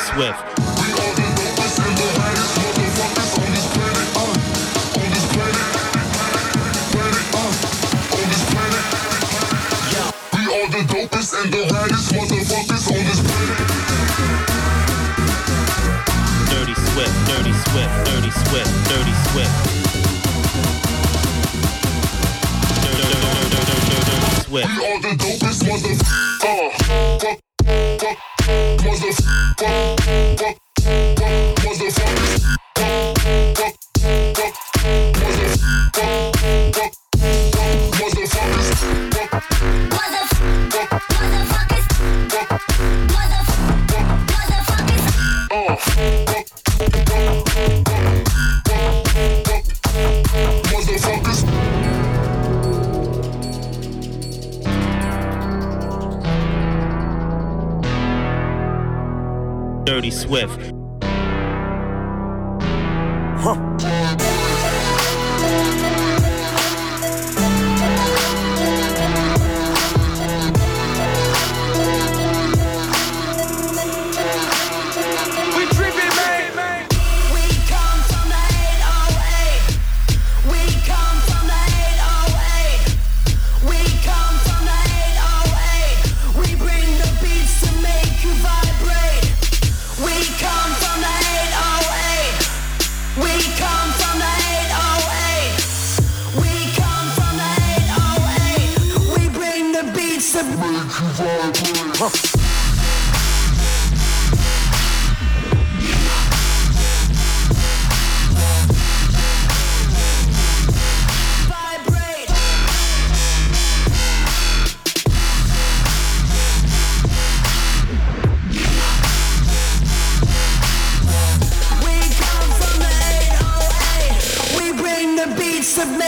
Swift. 0.00 0.49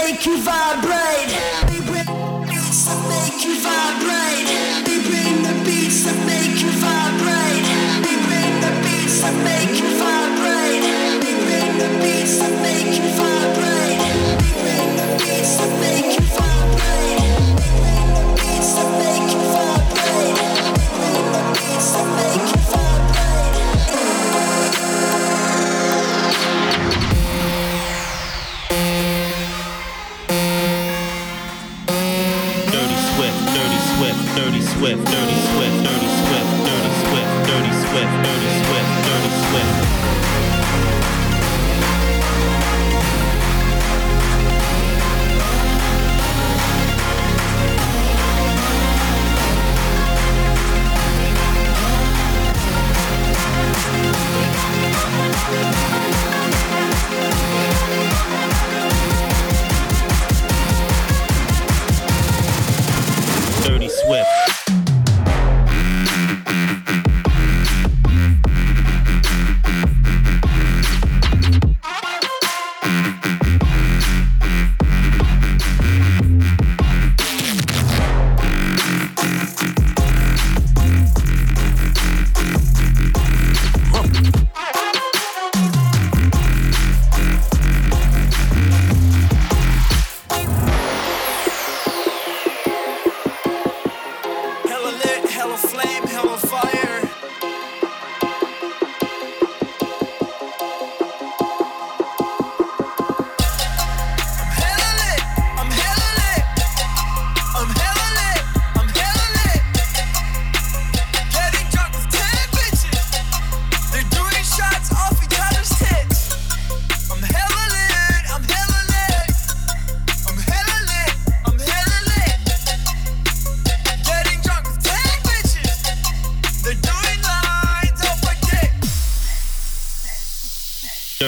make 0.05 0.27
you 0.27 0.37
vibrate. 0.39 1.33
Make 3.09 3.45
you 3.45 3.55
vibrate. 3.61 3.82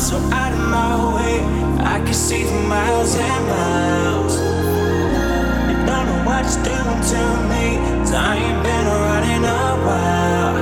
So 0.00 0.16
out 0.32 0.52
of 0.52 0.58
my 0.70 1.14
way. 1.14 1.40
I 1.84 2.00
can 2.00 2.14
see 2.14 2.44
for 2.44 2.62
miles 2.68 3.14
and 3.16 3.46
miles. 3.46 4.34
You 5.68 5.76
don't 5.86 6.06
know 6.08 6.24
what 6.24 6.44
it's 6.46 6.56
doing 6.56 7.00
to 7.12 7.22
me. 7.50 7.66
'cause 7.98 8.14
I 8.14 8.36
ain't 8.36 8.62
been 8.62 8.86
around 8.96 9.24
in 9.36 9.44
a 9.44 9.64
while. 9.86 10.56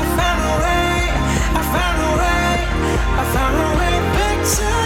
I 0.00 0.04
found 0.18 0.40
a 0.52 0.54
way. 0.64 0.98
I 1.60 1.62
found 1.74 1.98
a 2.08 2.12
way. 2.22 2.52
I 3.20 3.24
found 3.34 3.54
a 3.66 3.70
way 3.80 3.94
back 4.16 4.38
to 4.56 4.85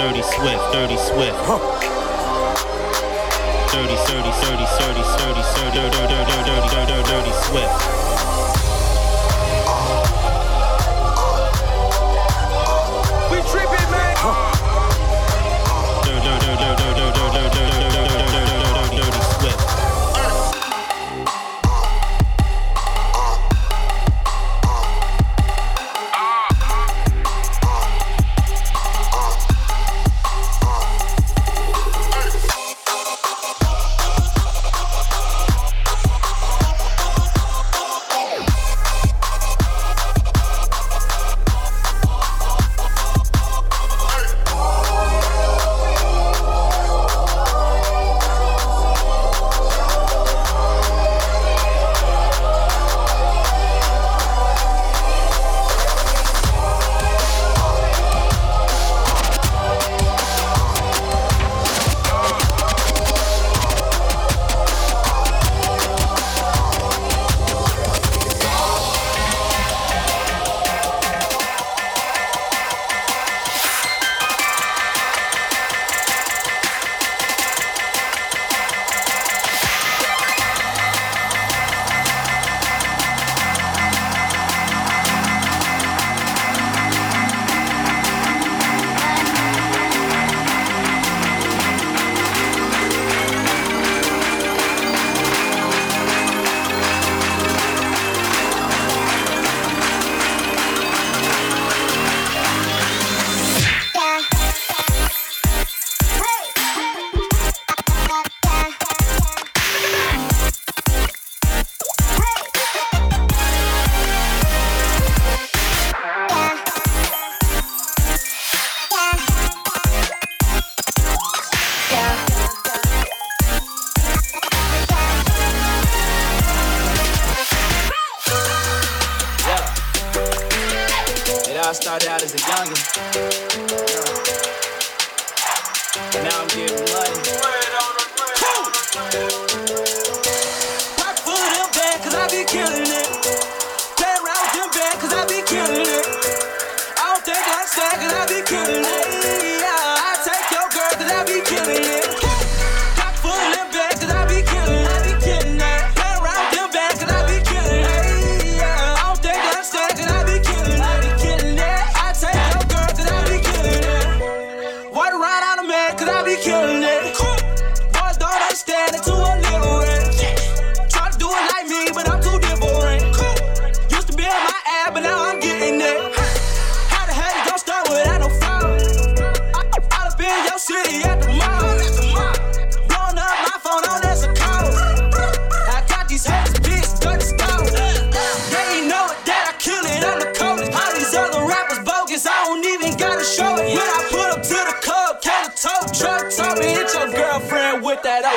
Swift, 0.00 0.16
Dirty 0.16 0.22
Swift, 0.22 0.72
Dirty 0.72 0.96
Swift. 0.96 1.36
Dirty, 3.70 3.96
dirty, 4.08 4.32
dirty, 4.40 4.64
dirty, 4.78 5.02
dirty, 5.20 5.42
dirty, 5.60 5.90
dirty, 5.90 6.16
dirty, 6.16 6.68
dirty, 6.68 6.86
dirty, 6.88 7.08
dirty 7.10 7.32
Swift. 7.44 8.19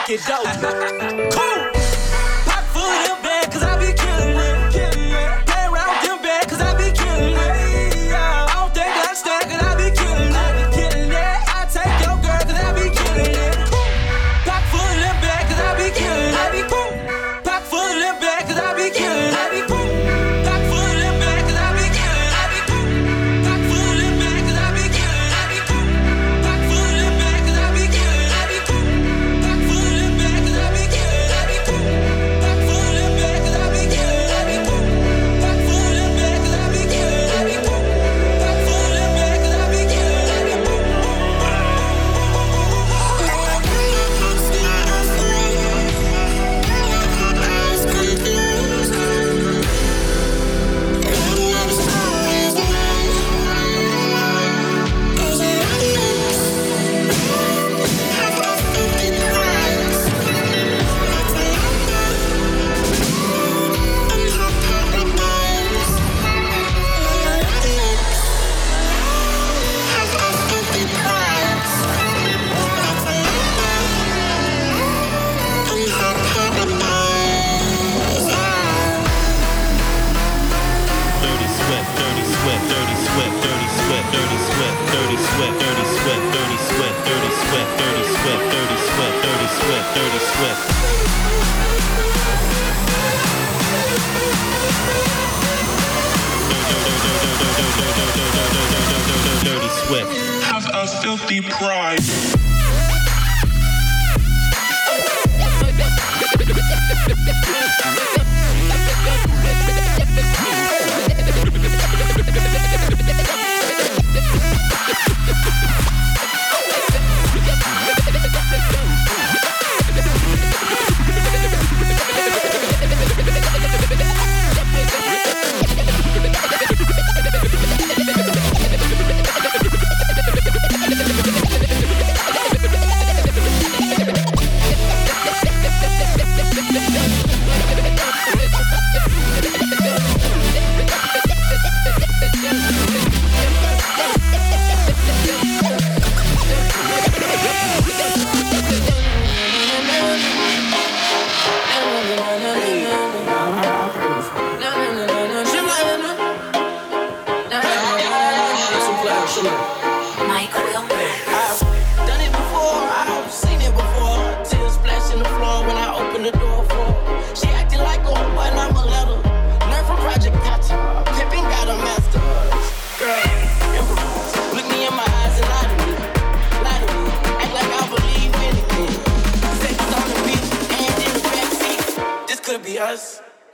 Get 0.05 0.19
it. 0.27 1.12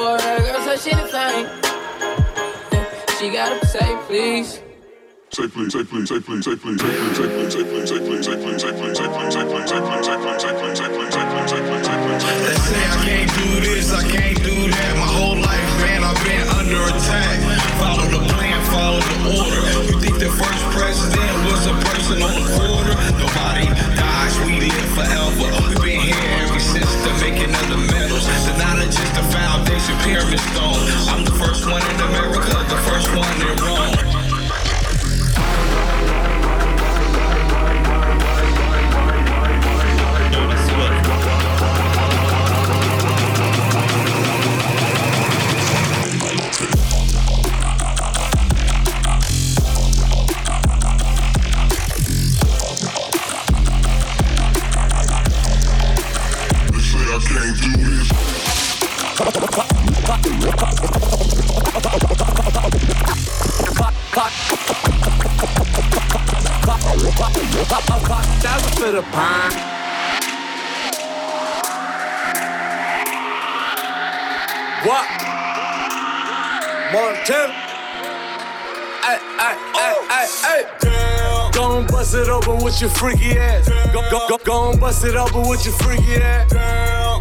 for 0.00 0.16
her 0.16 0.38
girl, 0.40 0.60
so 0.64 0.76
she 0.76 0.90
defined. 0.96 1.48
Yeah, 2.72 2.86
she 3.18 3.30
gotta 3.30 3.66
say 3.66 3.88
please. 4.08 4.62
Say 5.30 5.46
please, 5.46 5.72
say 5.72 5.84
please, 5.84 6.08
say 6.08 6.20
please, 6.20 6.44
say 6.44 6.56
please, 6.56 6.80
say 6.80 6.88
please, 6.88 7.16
say 7.16 7.28
please, 7.28 7.52
say 7.52 7.64
please, 7.68 7.84
say 7.84 8.00
please, 8.00 8.24
say 8.24 8.40
please, 8.40 8.60
say 8.60 8.72
please, 8.72 8.96
say 8.96 9.12
please, 9.12 9.28
say 9.28 9.44
please, 9.44 9.68
say 9.68 9.80
please, 9.80 10.00
say 10.00 10.08
please, 10.08 10.40
say 10.40 10.56
please, 10.56 10.72
say 10.72 10.88
please, 10.88 11.12
say 11.12 11.28
please, 11.28 11.50
say 11.50 11.60
please, 11.68 11.84
say 11.84 11.96
please. 12.00 12.24
They 12.40 12.56
say 12.64 12.80
I 12.80 12.96
can't 13.04 13.30
do 13.36 13.48
this, 13.60 13.92
I 13.92 14.02
can't 14.08 14.38
do 14.40 14.56
that. 14.72 14.92
My 14.96 15.08
whole 15.20 15.36
life, 15.36 15.70
man, 15.84 16.00
I've 16.08 16.20
been 16.24 16.46
under 16.48 16.80
attack. 16.96 17.36
Follow 17.76 18.06
the 18.08 18.20
plan, 18.32 18.58
follow 18.72 19.00
the 19.04 19.16
order. 19.36 19.62
You 19.84 19.96
think 20.00 20.16
the 20.16 20.32
first 20.32 20.62
president 20.72 21.34
was 21.44 21.62
a 21.68 21.76
person 21.84 22.16
on 22.24 22.32
the 22.40 22.44
border? 22.56 22.96
Nobody 23.20 23.68
dies, 24.00 24.34
we 24.48 24.64
live 24.64 24.88
forever. 24.96 25.48
We've 25.68 25.84
been 25.84 26.00
here 26.08 26.32
ever 26.48 26.58
since 26.58 26.88
the 27.04 27.12
making 27.20 27.52
of 27.52 27.66
the 27.68 27.78
medals 27.92 28.24
the 29.14 29.22
foundation 29.32 29.96
pyramid 29.98 30.38
stone. 30.38 30.86
I'm 31.08 31.24
the 31.24 31.32
first 31.32 31.66
one 31.66 31.82
in 31.82 32.00
America, 32.00 32.54
the 32.68 32.80
first 32.88 33.08
one 33.14 33.40
in 33.42 33.56
Rome. 33.64 34.19
What? 74.82 75.06
Montana. 76.92 77.52
Ay, 79.02 79.18
ay, 79.38 79.56
ay, 79.74 79.94
ay, 80.08 80.28
ay. 80.44 81.50
Go 81.52 81.76
and 81.78 81.88
bust 81.88 82.14
it 82.14 82.28
open 82.28 82.64
with 82.64 82.80
your 82.80 82.88
freaky 82.88 83.36
ass. 83.38 83.68
Go, 83.92 84.00
go, 84.10 84.26
go, 84.28 84.38
go 84.38 84.70
and 84.70 84.80
bust 84.80 85.04
it 85.04 85.16
open 85.16 85.46
with 85.46 85.62
your 85.66 85.74
freaky 85.74 86.14
ass. 86.14 86.50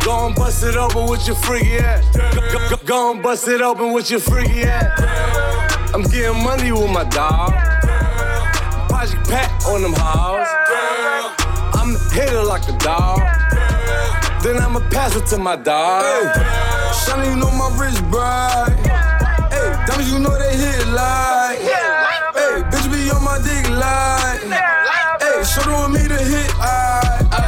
Go 0.06 0.28
and 0.28 0.36
bust 0.36 0.64
it 0.64 0.78
open 0.78 1.10
with 1.10 1.28
your 1.28 1.36
freaky 1.36 1.80
ass. 1.80 2.06
Go, 2.16 2.32
go, 2.52 2.70
go, 2.70 2.78
go 2.86 3.12
and 3.12 3.22
bust 3.22 3.50
it 3.50 3.60
open 3.62 3.92
with 3.92 4.10
your 4.10 4.22
freaky 4.22 4.64
ass. 4.64 5.94
I'm 5.94 6.04
getting 6.04 6.42
money 6.42 6.72
with 6.72 6.90
my 6.90 7.04
dog. 7.04 7.79
Project 9.00 9.30
Pat 9.30 9.64
on 9.64 9.82
them 9.82 9.94
halls. 9.96 10.46
I'm 11.72 11.96
a 11.96 12.00
hitter 12.12 12.44
like 12.44 12.68
a 12.68 12.76
dog. 12.80 13.20
Then 14.44 14.58
I'ma 14.58 14.82
pass 14.92 15.16
it 15.16 15.26
to 15.28 15.38
my 15.38 15.56
dog. 15.56 16.04
Shawty, 16.92 17.32
you 17.32 17.38
know 17.38 17.50
my 17.52 17.72
wrist 17.80 18.04
bright. 18.12 18.76
Hey, 19.56 19.72
diamonds, 19.88 20.12
you 20.12 20.20
know 20.20 20.38
they 20.38 20.52
hit 20.52 20.86
like. 20.92 21.60
Hey, 22.36 22.60
bitch 22.68 22.92
be 22.92 23.10
on 23.10 23.24
my 23.24 23.40
dick 23.40 23.70
like. 23.72 24.44
Hey, 25.24 25.44
show 25.48 25.64
them 25.64 25.80
want 25.80 25.94
me 25.94 26.06
to 26.06 26.20
hit. 26.20 26.52
I, 26.60 27.24
I, 27.32 27.48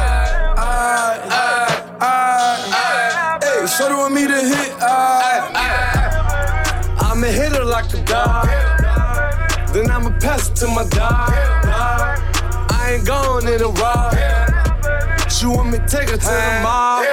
I, 0.55 1.19
I, 1.99 2.15
I. 2.71 3.39
Hey, 3.43 3.67
show 3.67 3.89
them 3.89 3.97
want 3.97 4.13
me 4.13 4.25
to 4.25 4.39
hit. 4.39 4.71
I, 4.79 5.51
I'm 7.01 7.21
a 7.21 7.27
hitter 7.27 7.65
like 7.65 7.93
a 7.93 8.01
dog. 8.05 8.70
Pass 10.21 10.49
it 10.49 10.55
to 10.57 10.67
my 10.67 10.83
dog. 10.89 11.31
I 11.33 12.93
ain't 12.93 13.07
going 13.07 13.47
in 13.47 13.61
a 13.61 13.67
ride. 13.67 15.31
She 15.31 15.47
want 15.47 15.71
me 15.71 15.79
to 15.79 15.87
take 15.87 16.09
her 16.09 16.17
to 16.17 16.25
the 16.25 16.59
mall. 16.61 17.03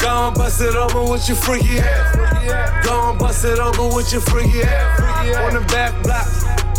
Go 0.00 0.26
and 0.26 0.36
bust 0.36 0.60
it 0.60 0.74
open 0.74 1.08
with 1.10 1.28
your 1.28 1.36
freaky 1.36 1.78
ass. 1.78 2.84
Go 2.84 3.10
and 3.10 3.18
bust 3.18 3.44
it 3.44 3.60
open 3.60 3.94
with 3.94 4.10
your 4.10 4.20
freaky 4.22 4.62
ass. 4.62 5.00
On 5.46 5.54
the 5.54 5.60
back 5.68 5.94
block, 6.02 6.26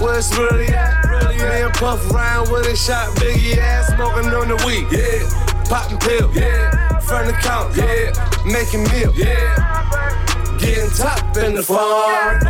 where 0.02 0.18
it's 0.18 0.38
really 0.38 0.68
at. 0.68 1.06
Me 1.32 1.62
and 1.62 1.74
Puff 1.74 2.12
around 2.12 2.52
with 2.52 2.68
a 2.68 2.76
shot, 2.76 3.08
biggie 3.16 3.56
ass, 3.58 3.88
smoking 3.96 4.30
on 4.34 4.50
the 4.50 4.58
weed. 4.68 4.88
Yeah, 4.92 5.24
popping 5.70 6.00
pills. 6.00 6.36
Yeah, 6.36 7.00
front 7.00 7.28
the 7.28 7.34
count. 7.34 7.78
Yeah, 7.78 8.12
making 8.46 8.84
meal. 8.92 9.14
Yeah, 9.16 10.58
getting 10.60 10.90
top 10.90 11.38
in 11.38 11.56
the 11.56 11.64
farm. 11.64 12.42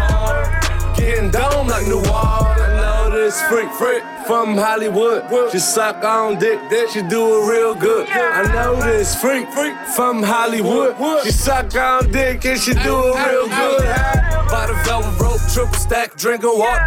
Getting 0.97 1.29
dome 1.29 1.67
like 1.67 1.85
New 1.85 2.01
Orleans. 2.09 2.68
Know 3.09 3.15
this 3.15 3.41
freak, 3.43 3.71
freak 3.71 4.03
from 4.27 4.55
Hollywood. 4.55 5.51
She 5.51 5.57
suck 5.57 6.03
on 6.03 6.37
dick, 6.37 6.59
she 6.91 7.01
do 7.01 7.41
it 7.41 7.51
real 7.51 7.73
good. 7.73 8.07
I 8.07 8.43
know 8.53 8.75
this 8.75 9.19
freak, 9.19 9.49
freak 9.49 9.75
from 9.95 10.21
Hollywood. 10.21 10.95
She 11.23 11.31
suck 11.31 11.75
on 11.75 12.11
dick 12.11 12.45
and 12.45 12.59
she 12.59 12.73
do 12.73 12.77
it 12.77 13.31
real 13.31 13.47
good. 13.47 13.83
By 14.51 14.67
the 14.67 14.79
velvet 14.85 15.19
rope, 15.19 15.41
triple 15.51 15.73
stack, 15.73 16.17
drinking 16.17 16.55
water. 16.55 16.85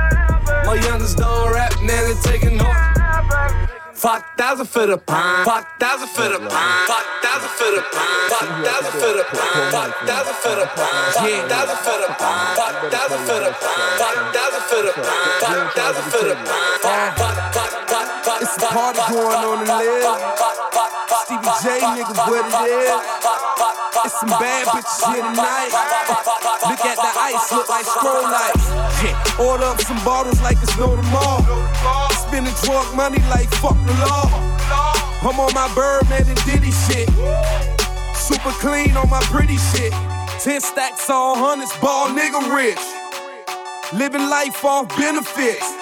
My 0.64 0.80
youngest 0.84 1.18
don't 1.18 1.52
rap, 1.52 1.74
now 1.82 2.06
they 2.06 2.14
taking 2.22 2.60
off. 2.60 3.71
Five 3.94 4.24
thousand 4.36 4.66
for 4.66 4.86
the 4.86 4.98
pine. 4.98 5.44
Five 5.44 5.66
thousand 5.78 6.08
for 6.08 6.28
the 6.28 6.38
pine. 6.38 6.86
Five 6.88 7.06
thousand 7.22 7.50
for 7.54 7.70
the 7.70 7.82
pine. 7.92 8.28
Five 8.32 8.48
thousand 8.64 8.92
for 8.98 9.12
the 9.12 9.24
pine. 9.30 9.72
Five 9.72 9.94
thousand 10.08 10.36
for 10.42 10.54
the 10.56 10.66
pine. 10.66 11.12
Five 12.56 12.76
thousand 12.90 13.20
for 13.22 13.38
the 13.38 13.50
pine. 13.52 13.96
Five 14.02 14.26
thousand 14.32 14.62
for 14.66 14.80
the 14.80 14.92
pine. 14.92 15.32
Five 15.40 15.72
thousand 15.76 16.04
for 16.08 16.24
the 16.24 16.34
pine. 16.34 16.72
Five 16.82 17.14
thousand 17.14 17.36
for 17.36 17.44
the 17.52 17.52
pine. 17.52 17.72
It's 18.42 18.56
a 18.56 18.66
party 18.66 19.00
going 19.12 19.38
on 19.38 19.60
in 19.62 19.68
there. 19.68 20.02
Stevie 21.22 21.52
J, 21.62 21.78
nigga, 21.78 22.14
what 22.26 22.42
it 22.42 22.54
is. 22.66 22.90
It's 24.02 24.18
some 24.18 24.30
bad 24.30 24.66
bitches 24.66 25.14
here 25.14 25.22
tonight. 25.22 25.70
Look 26.66 26.82
at 26.82 26.96
the 26.96 27.12
ice, 27.22 27.52
look 27.52 27.68
like 27.68 27.86
stroll 27.86 28.22
lights. 28.22 28.66
Yeah. 29.04 29.46
Order 29.46 29.64
up 29.64 29.80
some 29.80 30.02
bottles 30.04 30.40
like 30.40 30.58
it's 30.62 30.76
no 30.76 30.96
tomorrow. 30.96 31.61
Spending 32.32 32.54
drunk 32.64 32.96
money 32.96 33.18
like 33.28 33.46
fuck 33.60 33.76
the 33.84 33.92
law. 34.08 34.24
I'm 35.20 35.38
on 35.38 35.52
my 35.52 35.70
Birdman 35.74 36.26
and 36.26 36.44
Diddy 36.46 36.70
shit. 36.70 37.06
Super 38.16 38.52
clean 38.56 38.96
on 38.96 39.10
my 39.10 39.20
pretty 39.28 39.58
shit. 39.58 39.92
Ten 40.40 40.62
stacks 40.62 41.10
on 41.10 41.36
hundreds, 41.36 41.76
ball 41.76 42.08
nigga 42.08 42.40
rich. 42.56 42.80
Living 43.92 44.30
life 44.30 44.64
off 44.64 44.88
benefits. 44.96 45.74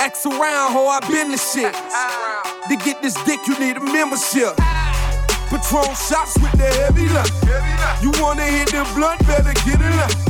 X 0.00 0.24
around, 0.24 0.72
ho, 0.72 0.88
I 0.88 1.00
been 1.00 1.30
the 1.30 1.36
shit. 1.36 1.74
To 1.74 2.76
get 2.82 3.02
this 3.02 3.12
dick, 3.24 3.40
you 3.46 3.52
need 3.60 3.76
a 3.76 3.84
membership. 3.84 4.56
Patron 5.52 5.92
shots 6.08 6.38
with 6.40 6.52
the 6.52 6.72
heavy 6.80 7.06
luck. 7.12 7.28
You 8.00 8.12
wanna 8.16 8.44
hit 8.44 8.68
the 8.68 8.90
blunt, 8.94 9.20
better 9.26 9.52
get 9.68 9.78
it 9.78 9.92
up. 10.00 10.29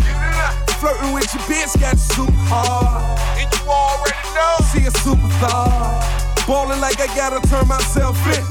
Flirting 0.80 1.12
with 1.12 1.28
your 1.34 1.42
bitch 1.44 1.78
got 1.78 1.92
you 1.92 2.08
super 2.16 2.32
hard. 2.48 3.04
And 3.36 3.52
you 3.52 3.68
already 3.68 4.16
know. 4.32 4.56
She 4.72 4.80
a 4.88 4.92
superstar. 5.04 5.68
Ballin' 6.48 6.80
like 6.80 6.98
I 6.98 7.06
gotta 7.14 7.46
turn 7.48 7.68
myself 7.68 8.16
in. 8.32 8.42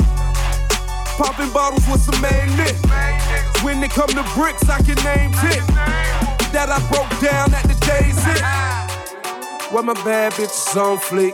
Popping 1.17 1.49
bottles 1.49 1.81
with 1.89 2.01
some 2.01 2.21
main 2.21 2.55
men. 2.55 2.75
When 3.65 3.83
it 3.83 3.89
come 3.89 4.09
to 4.09 4.21
bricks, 4.37 4.69
I 4.69 4.77
can 4.77 5.01
name 5.01 5.33
10. 5.41 5.57
That 6.53 6.69
I 6.69 6.77
broke 6.93 7.09
down 7.17 7.51
at 7.51 7.65
the 7.65 7.73
day's 7.81 8.21
hit. 8.21 8.45
Where 9.73 9.81
my 9.81 9.97
bad 10.05 10.33
bitches 10.33 10.77
on 10.77 10.99
fleek. 10.99 11.33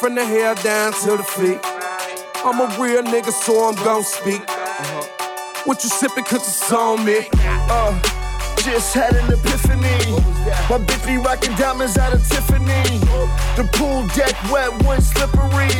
From 0.00 0.16
the 0.16 0.26
hair 0.26 0.56
down 0.56 0.94
to 1.04 1.16
the 1.16 1.22
feet. 1.22 1.60
I'm 2.42 2.58
a 2.58 2.66
real 2.76 3.04
nigga, 3.04 3.30
so 3.30 3.68
I'm 3.68 3.76
gon' 3.84 4.02
speak. 4.02 4.42
What 5.64 5.84
you 5.84 5.90
sippin', 5.90 6.24
cause 6.26 6.42
it's 6.42 6.72
on 6.72 7.04
me. 7.04 7.28
Uh, 7.70 8.19
just 8.62 8.94
had 8.94 9.14
an 9.14 9.32
epiphany. 9.32 10.12
My 10.68 10.78
bitch 10.78 11.06
be 11.06 11.16
rocking 11.16 11.54
diamonds 11.56 11.96
out 11.96 12.12
of 12.12 12.26
Tiffany. 12.28 12.98
The 13.56 13.68
pool 13.72 14.06
deck 14.08 14.34
wet, 14.50 14.70
one 14.84 15.00
slippery. 15.00 15.70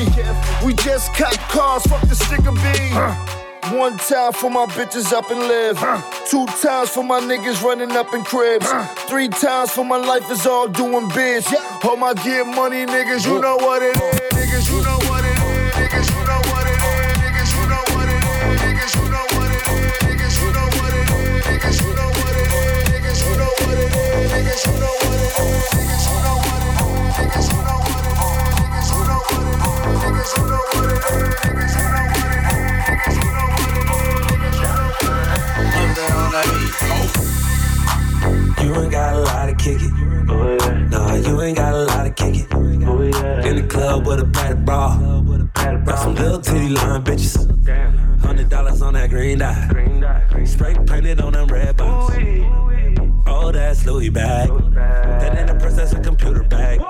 We 0.65 0.73
just 0.75 1.13
cop 1.15 1.35
cars, 1.51 1.83
fuck 1.85 2.01
the 2.09 2.15
sticker 2.15 2.53
B. 2.53 3.77
One 3.77 3.99
time 3.99 4.33
for 4.33 4.51
my 4.51 4.67
bitches 4.67 5.13
up 5.13 5.31
and 5.31 5.41
live. 5.41 5.79
Two 6.29 6.47
times 6.63 6.91
for 6.91 7.05
my 7.05 7.21
niggas 7.21 7.63
running 7.63 7.93
up 7.93 8.13
in 8.15 8.25
cribs. 8.25 8.67
Three 9.09 9.29
times 9.29 9.71
for 9.71 9.85
my 9.85 9.99
life 9.99 10.31
is 10.31 10.47
all 10.47 10.67
doing 10.67 11.09
biz. 11.09 11.47
All 11.85 11.97
my 11.97 12.15
get 12.15 12.47
money 12.47 12.87
niggas, 12.87 13.27
you 13.27 13.41
know 13.41 13.57
what 13.57 13.83
it 13.83 13.97
is. 13.97 14.21
Niggas, 14.33 14.73
you 14.73 14.83
know 14.83 14.99
what 15.11 15.20
Louis 54.01 54.09
bag. 54.09 54.49
That 54.49 55.39
ain't 55.39 55.49
got 55.49 55.57
a 55.57 55.59
purse, 55.59 55.77
that's 55.77 55.93
a 55.93 56.01
computer 56.01 56.43
bag. 56.45 56.81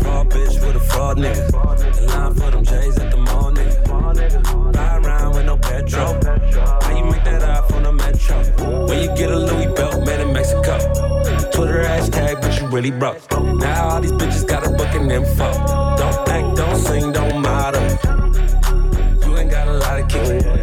Fraud 0.00 0.30
bitch 0.30 0.60
with 0.64 0.76
a 0.76 0.80
fraud 0.80 1.18
nigga. 1.18 1.50
The 1.94 2.02
line 2.06 2.34
for 2.34 2.50
them 2.50 2.64
J's 2.64 2.98
at 2.98 3.10
the 3.10 3.16
mall 3.16 3.52
nigga. 3.52 4.76
Ride 4.76 5.06
around 5.06 5.34
with 5.34 5.46
no 5.46 5.56
petrol. 5.56 6.14
How 6.82 6.96
you 6.96 7.04
make 7.04 7.24
that 7.24 7.42
up 7.42 7.72
on 7.72 7.82
the 7.82 7.92
metro? 7.92 8.86
When 8.86 9.02
you 9.02 9.14
get 9.16 9.30
a 9.30 9.38
Louis 9.38 9.66
belt 9.74 10.06
made 10.06 10.20
in 10.20 10.32
Mexico. 10.32 10.78
Twitter 11.52 11.82
hashtag, 11.82 12.40
but 12.40 12.60
you 12.60 12.66
really 12.68 12.90
broke. 12.90 13.18
Now 13.30 13.88
all 13.88 14.00
these 14.00 14.12
bitches 14.12 14.46
got 14.46 14.66
a 14.66 14.70
booking 14.70 15.10
info. 15.10 15.52
Don't 15.96 16.28
act, 16.28 16.56
don't 16.56 16.76
sing, 16.76 17.12
don't 17.12 17.40
model. 17.40 17.82
You 19.26 19.36
ain't 19.38 19.50
got 19.50 19.68
a 19.68 19.72
lot 19.72 20.00
of 20.00 20.08
kick. 20.08 20.61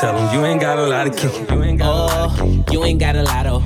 Tell 0.00 0.14
them 0.14 0.34
you 0.34 0.44
ain't 0.44 0.60
got 0.60 0.78
a 0.78 0.86
lot 0.86 1.06
of 1.06 1.16
kick. 1.16 1.32
You 1.50 1.62
ain't 1.62 1.78
got 1.78 1.88
a 1.88 1.96
lot 1.96 2.36
kick. 2.36 2.42
Oh, 2.42 2.64
you 2.70 2.84
ain't 2.84 3.00
got 3.00 3.16
a 3.16 3.22
lotto. 3.22 3.62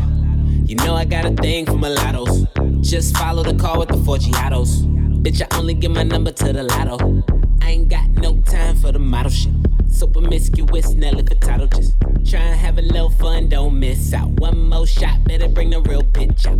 You 0.65 0.77
know 0.77 0.95
I 0.95 1.05
got 1.05 1.25
a 1.25 1.31
thing 1.35 1.67
for 1.67 1.77
mulattoes. 1.77 2.47
Just 2.83 3.17
follow 3.17 3.43
the 3.43 3.55
call 3.55 3.81
with 3.81 3.89
the 3.89 3.97
four 4.05 4.17
Giatos. 4.17 4.87
Bitch, 5.23 5.43
I 5.43 5.59
only 5.59 5.75
give 5.75 5.91
my 5.91 6.05
number 6.05 6.31
to 6.31 6.53
the 6.53 6.63
lotto. 6.63 7.25
I 7.63 7.71
ain't 7.71 7.89
got 7.89 8.09
no 8.11 8.41
time 8.43 8.77
for 8.77 8.93
the 8.93 9.01
model 9.01 9.33
shit. 9.33 9.53
So 9.91 10.07
promiscuous, 10.07 10.95
Nelly 10.95 11.23
just 11.69 11.95
try 12.29 12.41
and 12.41 12.59
have 12.61 12.79
a 12.79 12.83
little 12.83 13.11
fun, 13.11 13.49
don't 13.49 13.79
miss 13.79 14.13
out. 14.13 14.29
One 14.41 14.69
more 14.69 14.87
shot, 14.87 15.23
better 15.25 15.49
bring 15.49 15.71
the 15.71 15.81
real 15.83 16.03
bitch 16.03 16.47
out. 16.47 16.59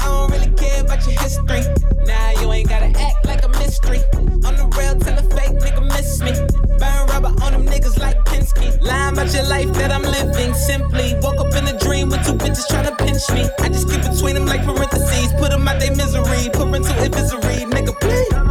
I 0.00 0.04
don't 0.04 0.30
really 0.32 0.52
care 0.56 0.82
about 0.82 1.06
your 1.06 1.18
history. 1.20 1.62
Nah, 2.06 2.40
you 2.40 2.52
ain't 2.52 2.68
gotta 2.68 2.86
act 2.98 3.24
like 3.24 3.44
a 3.44 3.48
mystery. 3.48 4.00
On 4.16 4.54
the 4.56 4.66
real, 4.76 4.98
tell 4.98 5.18
a 5.18 5.22
fake 5.36 5.58
nigga 5.60 5.86
miss 5.86 6.20
me. 6.22 6.32
Burn 6.78 7.06
rubber 7.08 7.34
on 7.44 7.52
them 7.52 7.66
niggas 7.66 7.98
like 7.98 8.18
Pinsky. 8.24 8.80
Lying 8.82 9.12
about 9.14 9.32
your 9.32 9.44
life 9.44 9.72
that 9.74 9.92
I'm 9.92 10.02
living 10.02 10.54
simply. 10.54 11.14
Woke 11.22 11.40
up 11.40 11.54
in 11.54 11.68
a 11.68 11.78
dream 11.78 12.10
with 12.10 12.24
two 12.26 12.34
bitches 12.34 12.66
trying 12.68 12.86
to 12.86 12.96
pinch 12.96 13.28
me. 13.30 13.48
I 13.60 13.68
just 13.68 13.88
keep 13.88 14.02
between 14.02 14.34
them 14.34 14.46
like 14.46 14.64
parentheses. 14.64 15.32
Put 15.34 15.50
them 15.50 15.68
out 15.68 15.80
their 15.80 15.94
misery. 15.94 16.50
Parental 16.52 16.98
advisory, 16.98 17.64
nigga, 17.70 17.98
please. 18.00 18.45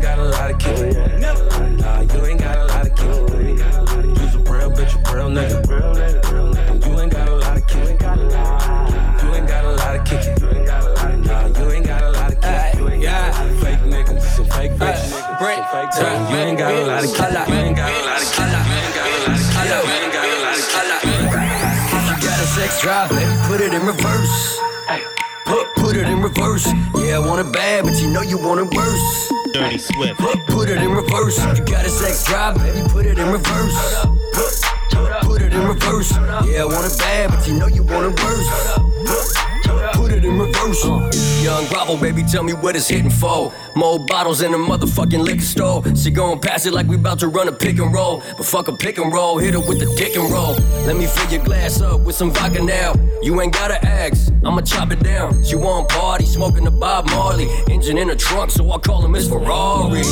You 0.00 0.06
ain't 0.06 0.16
got 0.16 0.18
a 0.18 0.30
lot 0.32 0.50
of 0.50 0.56
kick. 0.58 0.96
Nah, 1.76 2.00
you 2.00 2.24
ain't 2.24 2.40
got 2.40 2.56
a 2.56 2.64
lot 2.72 2.86
of 2.86 2.94
kick. 2.96 3.06
You's 4.16 4.34
a 4.34 4.38
real 4.48 4.70
bitch, 4.72 4.96
a 4.96 4.98
real 5.14 5.28
nigga. 5.28 5.60
You 6.86 6.92
ain't 7.00 7.12
got 7.12 7.28
a 7.28 7.36
lot 7.36 7.56
of 7.58 7.66
kick. 7.66 8.00
You 8.00 9.34
ain't 9.34 9.46
got 9.46 9.62
a 9.62 9.72
lot 9.76 9.96
of 9.96 10.04
kick. 10.06 10.24
Nah, 10.40 11.46
you 11.52 11.70
ain't 11.70 11.84
got 11.84 12.02
a 12.02 12.10
lot 12.12 12.32
of 12.32 12.40
kick. 12.40 13.02
Yeah, 13.02 13.30
fake 13.60 13.80
niggas, 13.80 14.22
some 14.22 14.46
fake 14.46 14.72
bitches. 14.72 15.12
Bitches. 15.36 16.30
You 16.30 16.36
ain't 16.36 16.56
got 16.58 16.72
a 16.72 16.80
lot 16.80 17.04
of 17.04 17.10
kick. 17.12 17.20
You 17.20 17.54
ain't 17.60 17.76
got 17.76 17.92
a 17.92 18.00
lot 18.00 18.22
of 18.22 18.32
kick. 18.32 18.40
You 18.40 18.72
ain't 18.72 18.96
got 18.96 19.04
a 19.04 19.20
lot 19.20 19.36
of 19.36 19.44
kick. 19.52 19.68
You 19.68 19.92
ain't 20.00 20.12
got 20.16 20.24
a 20.24 20.40
lot 20.40 20.56
of 20.56 20.64
kick. 20.64 21.28
You 22.08 22.16
got 22.24 22.40
a 22.40 22.48
sex 22.56 22.80
drive, 22.80 23.10
baby, 23.10 23.28
put 23.44 23.60
it 23.60 23.74
in 23.74 23.84
reverse. 23.84 24.58
Put, 25.44 25.66
put 25.76 25.96
it 25.96 26.06
in 26.08 26.22
reverse. 26.22 26.66
Yeah, 26.94 27.16
I 27.16 27.18
want 27.18 27.46
it 27.46 27.52
bad, 27.52 27.84
but 27.84 28.00
you 28.00 28.08
know 28.08 28.22
you 28.22 28.38
want 28.38 28.60
it 28.60 28.74
worse. 28.74 29.30
Dirty 29.52 29.78
Swift. 29.78 30.20
Put, 30.20 30.68
it 30.68 30.78
in 30.78 30.90
reverse. 30.90 31.38
You 31.58 31.64
got 31.64 31.84
a 31.84 31.88
sex 31.88 32.24
drive, 32.24 32.56
baby, 32.56 32.86
put 32.88 33.06
it 33.06 33.18
in 33.18 33.28
reverse. 33.30 34.06
Put 35.22 35.42
it 35.42 35.52
in 35.52 35.66
reverse. 35.66 36.12
Yeah, 36.46 36.62
I 36.62 36.64
want 36.66 36.92
it 36.92 36.98
bad, 36.98 37.30
but 37.30 37.46
you 37.48 37.54
know 37.54 37.66
you 37.66 37.82
want 37.82 38.06
it 38.06 38.24
worse. 38.24 39.39
It 40.20 40.26
in 40.26 40.38
reverse. 40.38 40.84
Uh, 40.84 41.10
young 41.42 41.66
Bravo, 41.68 41.96
baby, 41.96 42.22
tell 42.22 42.42
me 42.42 42.52
what 42.52 42.76
it's 42.76 42.88
hitting 42.88 43.10
for. 43.10 43.52
More 43.74 43.98
bottles 43.98 44.42
in 44.42 44.52
the 44.52 44.58
motherfucking 44.58 45.22
liquor 45.24 45.40
store. 45.40 45.82
She 45.96 46.10
gon' 46.10 46.40
pass 46.40 46.66
it 46.66 46.72
like 46.72 46.86
we 46.86 46.96
about 46.96 47.18
to 47.20 47.28
run 47.28 47.48
a 47.48 47.52
pick 47.52 47.78
and 47.78 47.92
roll. 47.92 48.22
But 48.36 48.44
fuck 48.44 48.68
a 48.68 48.72
pick 48.72 48.98
and 48.98 49.12
roll, 49.12 49.38
hit 49.38 49.54
her 49.54 49.60
with 49.60 49.78
the 49.80 49.92
dick 49.96 50.16
and 50.16 50.30
roll. 50.30 50.54
Let 50.86 50.96
me 50.96 51.06
fill 51.06 51.30
your 51.30 51.44
glass 51.44 51.80
up 51.80 52.00
with 52.02 52.16
some 52.16 52.30
vodka 52.32 52.62
now. 52.62 52.94
You 53.22 53.40
ain't 53.40 53.54
gotta 53.54 53.82
ask, 53.86 54.32
I'ma 54.44 54.60
chop 54.62 54.92
it 54.92 55.02
down. 55.02 55.42
She 55.44 55.56
want 55.56 55.88
party, 55.88 56.26
smoking 56.26 56.64
the 56.64 56.70
Bob 56.70 57.06
Marley. 57.06 57.48
Engine 57.70 57.96
in 57.96 58.08
the 58.08 58.16
trunk, 58.16 58.50
so 58.50 58.70
I 58.72 58.78
call 58.78 59.04
him 59.04 59.12
Miss 59.12 59.28
Ferrari. 59.28 60.02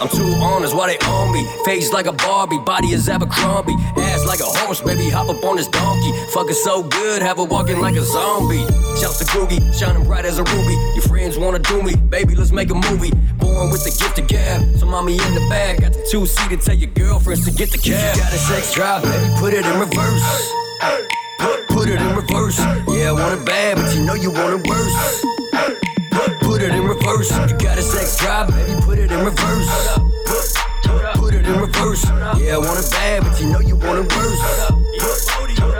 I'm 0.00 0.08
too 0.08 0.24
honest, 0.40 0.74
why 0.74 0.86
they 0.86 0.98
on 1.06 1.30
me? 1.30 1.46
Face 1.64 1.92
like 1.92 2.06
a 2.06 2.12
Barbie, 2.12 2.58
body 2.58 2.88
is 2.88 3.06
Abercrombie. 3.08 3.74
Ass 3.98 4.24
like 4.24 4.40
a 4.40 4.44
horse, 4.44 4.80
baby, 4.80 5.10
hop 5.10 5.28
up 5.28 5.44
on 5.44 5.56
this 5.56 5.68
donkey. 5.68 6.10
Fucking 6.32 6.54
so 6.54 6.82
good, 6.84 7.20
have 7.20 7.36
her 7.36 7.44
walking 7.44 7.80
like 7.80 7.96
a 7.96 8.02
zombie. 8.02 8.64
Shouts 8.98 9.18
to 9.18 9.24
Googie, 9.26 9.60
shining 9.78 10.04
bright 10.04 10.24
as 10.24 10.38
a 10.38 10.44
ruby. 10.44 10.74
Your 10.94 11.02
friends 11.02 11.36
wanna 11.36 11.58
do 11.58 11.82
me, 11.82 11.96
baby, 11.96 12.34
let's 12.34 12.50
make 12.50 12.70
a 12.70 12.74
movie. 12.74 13.10
Born 13.36 13.70
with 13.70 13.84
the 13.84 13.90
gift 13.90 14.18
of 14.18 14.26
gab, 14.26 14.62
so 14.78 14.86
mommy 14.86 15.12
in 15.12 15.34
the 15.34 15.46
bag. 15.50 15.82
Got 15.82 15.92
the 15.92 16.06
two 16.10 16.24
seater, 16.24 16.56
tell 16.56 16.74
your 16.74 16.90
girlfriends 16.92 17.44
to 17.44 17.52
get 17.52 17.70
the 17.70 17.78
cab. 17.78 18.16
You 18.16 18.22
got 18.22 18.32
a 18.32 18.38
sex 18.38 18.72
drive, 18.72 19.02
baby, 19.02 19.34
put 19.36 19.52
it 19.52 19.66
in 19.66 19.78
reverse. 19.78 20.52
Put, 21.38 21.68
put 21.68 21.88
it 21.90 22.00
in 22.00 22.16
reverse. 22.16 22.58
Yeah, 22.88 23.10
I 23.10 23.12
want 23.12 23.38
it 23.38 23.44
bad, 23.44 23.76
but 23.76 23.94
you 23.94 24.02
know 24.04 24.14
you 24.14 24.30
want 24.30 24.64
it 24.64 24.66
worse. 24.66 25.89
Put, 26.40 26.62
it 26.62 26.74
in 26.74 26.84
reverse. 26.84 27.30
You 27.30 27.56
got 27.56 27.78
a 27.78 27.82
sex 27.82 28.18
drive, 28.18 28.48
baby, 28.48 28.80
put 28.82 28.98
it 28.98 29.10
in 29.10 29.24
reverse. 29.24 29.98
Put, 31.14 31.34
it 31.34 31.46
in 31.46 31.58
reverse. 31.58 32.04
Yeah, 32.38 32.54
I 32.54 32.58
want 32.58 32.78
it 32.78 32.90
bad, 32.90 33.22
but 33.22 33.40
you 33.40 33.48
know 33.48 33.60
you 33.60 33.76
want 33.76 34.04
it 34.04 34.16
worse. 34.16 34.70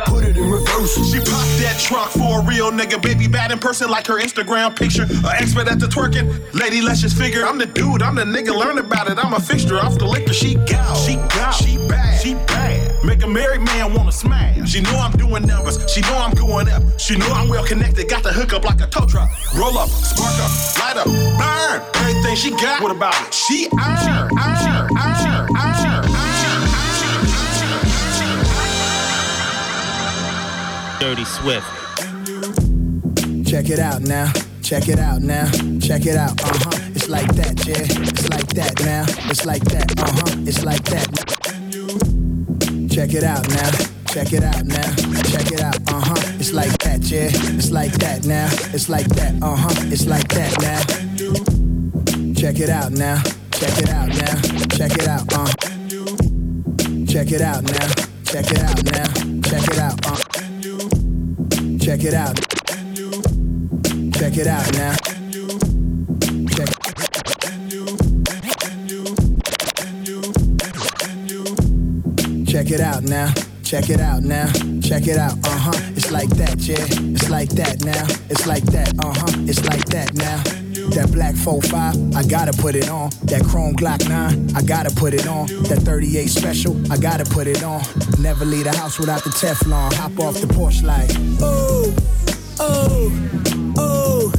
Put 0.07 0.24
it 0.24 0.36
in 0.36 0.51
reverse. 0.51 0.95
She 1.11 1.18
popped 1.18 1.59
that 1.61 1.76
trunk 1.78 2.11
for 2.12 2.41
a 2.41 2.45
real 2.45 2.70
nigga, 2.70 3.03
baby 3.03 3.28
bad 3.28 3.53
in 3.53 3.59
person 3.59 3.91
like 3.91 4.07
her 4.07 4.18
Instagram 4.18 4.74
picture. 4.74 5.07
A 5.26 5.34
expert 5.36 5.68
at 5.68 5.78
the 5.78 5.86
twerking, 5.86 6.28
lady, 6.55 6.80
let's 6.80 7.01
just 7.03 7.18
figure. 7.18 7.45
I'm 7.45 7.59
the 7.59 7.66
dude, 7.66 8.03
I'm 8.03 8.14
the 8.14 8.24
nigga, 8.24 8.57
learn 8.57 8.78
about 8.78 9.11
it. 9.11 9.18
I'm 9.18 9.34
a 9.34 9.41
fixture 9.41 9.78
off 9.78 9.99
the 9.99 10.07
liquor. 10.07 10.32
She 10.32 10.55
got, 10.55 10.97
she 10.97 11.16
got, 11.16 11.53
she 11.53 11.76
bad, 11.88 12.20
she 12.20 12.34
bad. 12.34 12.59
Make 13.03 13.22
a 13.22 13.26
married 13.26 13.62
man 13.62 13.94
wanna 13.94 14.12
smash. 14.12 14.68
She 14.68 14.80
know 14.80 14.98
I'm 14.98 15.12
doing 15.12 15.46
numbers, 15.46 15.78
she 15.90 16.01
know 16.03 16.18
I'm 16.18 16.34
going 16.34 16.68
up. 16.68 16.82
She 16.98 17.16
know 17.16 17.28
I'm 17.28 17.48
well 17.48 17.64
connected, 17.64 18.09
got 18.09 18.22
the 18.22 18.32
hook 18.32 18.53
up 18.53 18.64
like 18.64 18.80
a 18.80 18.86
tow 18.86 19.07
truck. 19.07 19.30
Roll 19.55 19.78
up, 19.78 19.88
spark 19.88 20.34
up, 20.38 20.51
light 20.78 20.96
up, 20.96 21.07
burn. 21.07 21.82
Everything 21.96 22.36
she 22.36 22.51
got, 22.51 22.82
what 22.82 22.92
about 22.92 23.14
it? 23.26 23.32
She 23.32 23.68
earn, 23.72 24.30
earn, 24.38 24.88
earn, 24.96 24.96
earn, 24.96 25.57
earn. 25.57 26.11
Dirty 31.01 31.24
Swift. 31.24 31.66
Check 33.48 33.70
it 33.70 33.78
out 33.78 34.03
now. 34.03 34.30
Check 34.62 34.88
it 34.88 34.98
out 34.98 35.22
now. 35.22 35.51
Check 35.80 36.05
it 36.05 36.16
out. 36.16 36.38
Uh 36.42 36.53
huh. 36.53 36.90
It's 36.94 37.09
like 37.09 37.34
that, 37.34 37.66
yeah. 37.66 37.76
It's 37.80 38.28
like 38.28 38.46
that 38.48 38.78
now. 38.84 39.05
It's 39.30 39.46
like 39.46 39.64
that. 39.64 39.98
Uh 39.98 40.05
huh. 40.07 40.36
It's 40.46 40.62
like 40.62 40.84
that. 40.84 41.30
Check 43.01 43.14
it 43.14 43.24
out 43.24 43.48
now. 43.48 43.70
Check 44.09 44.32
it 44.34 44.44
out 44.44 44.66
now. 44.66 44.94
Check 45.32 45.51
it 45.51 45.62
out. 45.62 45.74
Uh 45.88 46.01
huh. 46.05 46.36
It's 46.38 46.53
like 46.53 46.76
that, 46.84 47.01
yeah. 47.05 47.30
It's 47.57 47.70
like 47.70 47.92
that 47.92 48.26
now. 48.26 48.46
It's 48.74 48.90
like 48.90 49.09
that. 49.16 49.42
Uh 49.42 49.57
huh. 49.57 49.70
It's 49.90 50.05
like 50.05 50.28
that 50.28 50.53
now. 50.61 50.82
Check 52.34 52.61
it 52.61 52.68
out 52.68 52.92
now. 52.92 53.22
Check 53.53 53.78
it 53.78 53.88
out 53.88 54.09
now. 54.09 54.36
Check 54.76 54.92
it 54.98 55.09
out. 55.09 55.32
Uh. 55.32 55.46
Check 57.07 57.32
it 57.32 57.40
out 57.40 57.62
now. 57.64 57.88
Check 58.26 58.51
it 58.51 58.59
out 58.61 58.84
now. 58.84 59.09
Check 59.48 59.64
it 59.66 59.78
out. 59.78 60.07
Uh. 60.07 60.16
Check 61.78 62.05
it 62.05 62.12
out. 62.12 62.36
Check 64.12 64.36
it 64.36 64.46
out 64.46 64.72
now. 64.74 65.20
Check 72.71 72.79
it 72.79 72.87
out 72.87 73.03
now. 73.03 73.35
Check 73.64 73.91
it 73.91 74.01
out 74.01 74.23
now. 74.23 74.47
Check 74.81 75.09
it 75.09 75.16
out. 75.16 75.33
Uh 75.43 75.59
huh. 75.59 75.73
It's 75.97 76.12
like 76.12 76.29
that, 76.37 76.57
yeah. 76.61 76.77
It's 76.79 77.29
like 77.29 77.49
that 77.59 77.83
now. 77.85 78.05
It's 78.31 78.47
like 78.47 78.62
that. 78.66 78.95
Uh 79.01 79.12
huh. 79.12 79.43
It's 79.49 79.64
like 79.64 79.85
that 79.87 80.14
now. 80.14 80.41
That 80.95 81.11
black 81.11 81.35
45, 81.35 82.14
I 82.14 82.23
gotta 82.23 82.53
put 82.53 82.77
it 82.77 82.89
on. 82.89 83.11
That 83.25 83.45
chrome 83.45 83.75
Glock 83.75 84.09
9, 84.09 84.55
I 84.55 84.62
gotta 84.62 84.95
put 84.95 85.14
it 85.14 85.27
on. 85.27 85.49
That 85.64 85.83
38 85.83 86.29
special, 86.29 86.93
I 86.93 86.97
gotta 86.97 87.25
put 87.25 87.49
it 87.49 87.64
on. 87.64 87.83
Never 88.21 88.45
leave 88.45 88.64
the 88.64 88.77
house 88.77 89.01
without 89.01 89.25
the 89.25 89.31
Teflon. 89.31 89.93
Hop 89.95 90.16
off 90.21 90.41
the 90.41 90.47
porch 90.47 90.85
like, 90.85 91.11
oh, 91.41 91.93
oh, 92.61 93.11
oh, 93.79 94.33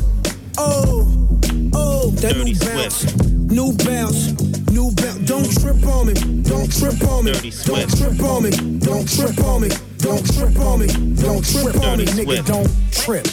oh, 0.58 1.30
oh. 1.74 2.12
That 2.22 2.38
new 2.38 2.56
bounce, 2.60 3.14
new 3.28 3.76
bounce, 3.84 4.32
new 4.72 4.92
bounce. 4.92 5.20
Don't 5.28 5.52
trip 5.60 5.84
on 5.86 6.08
me, 6.08 6.14
don't 6.44 6.72
trip 6.72 7.02
on 7.08 7.26
me, 7.26 7.34
don't 7.66 7.90
trip 7.98 8.20
on 8.24 8.44
me, 8.44 8.52
don't 8.80 9.08
trip 9.08 9.40
on 9.44 9.62
me, 9.62 9.70
don't 9.98 10.26
trip 10.34 10.60
on 10.60 10.80
me, 10.80 10.88
don't 11.16 11.44
trip 11.44 11.76
on 11.84 11.98
me, 11.98 12.06
nigga, 12.06 12.46
don't 12.46 12.70
trip. 12.92 13.28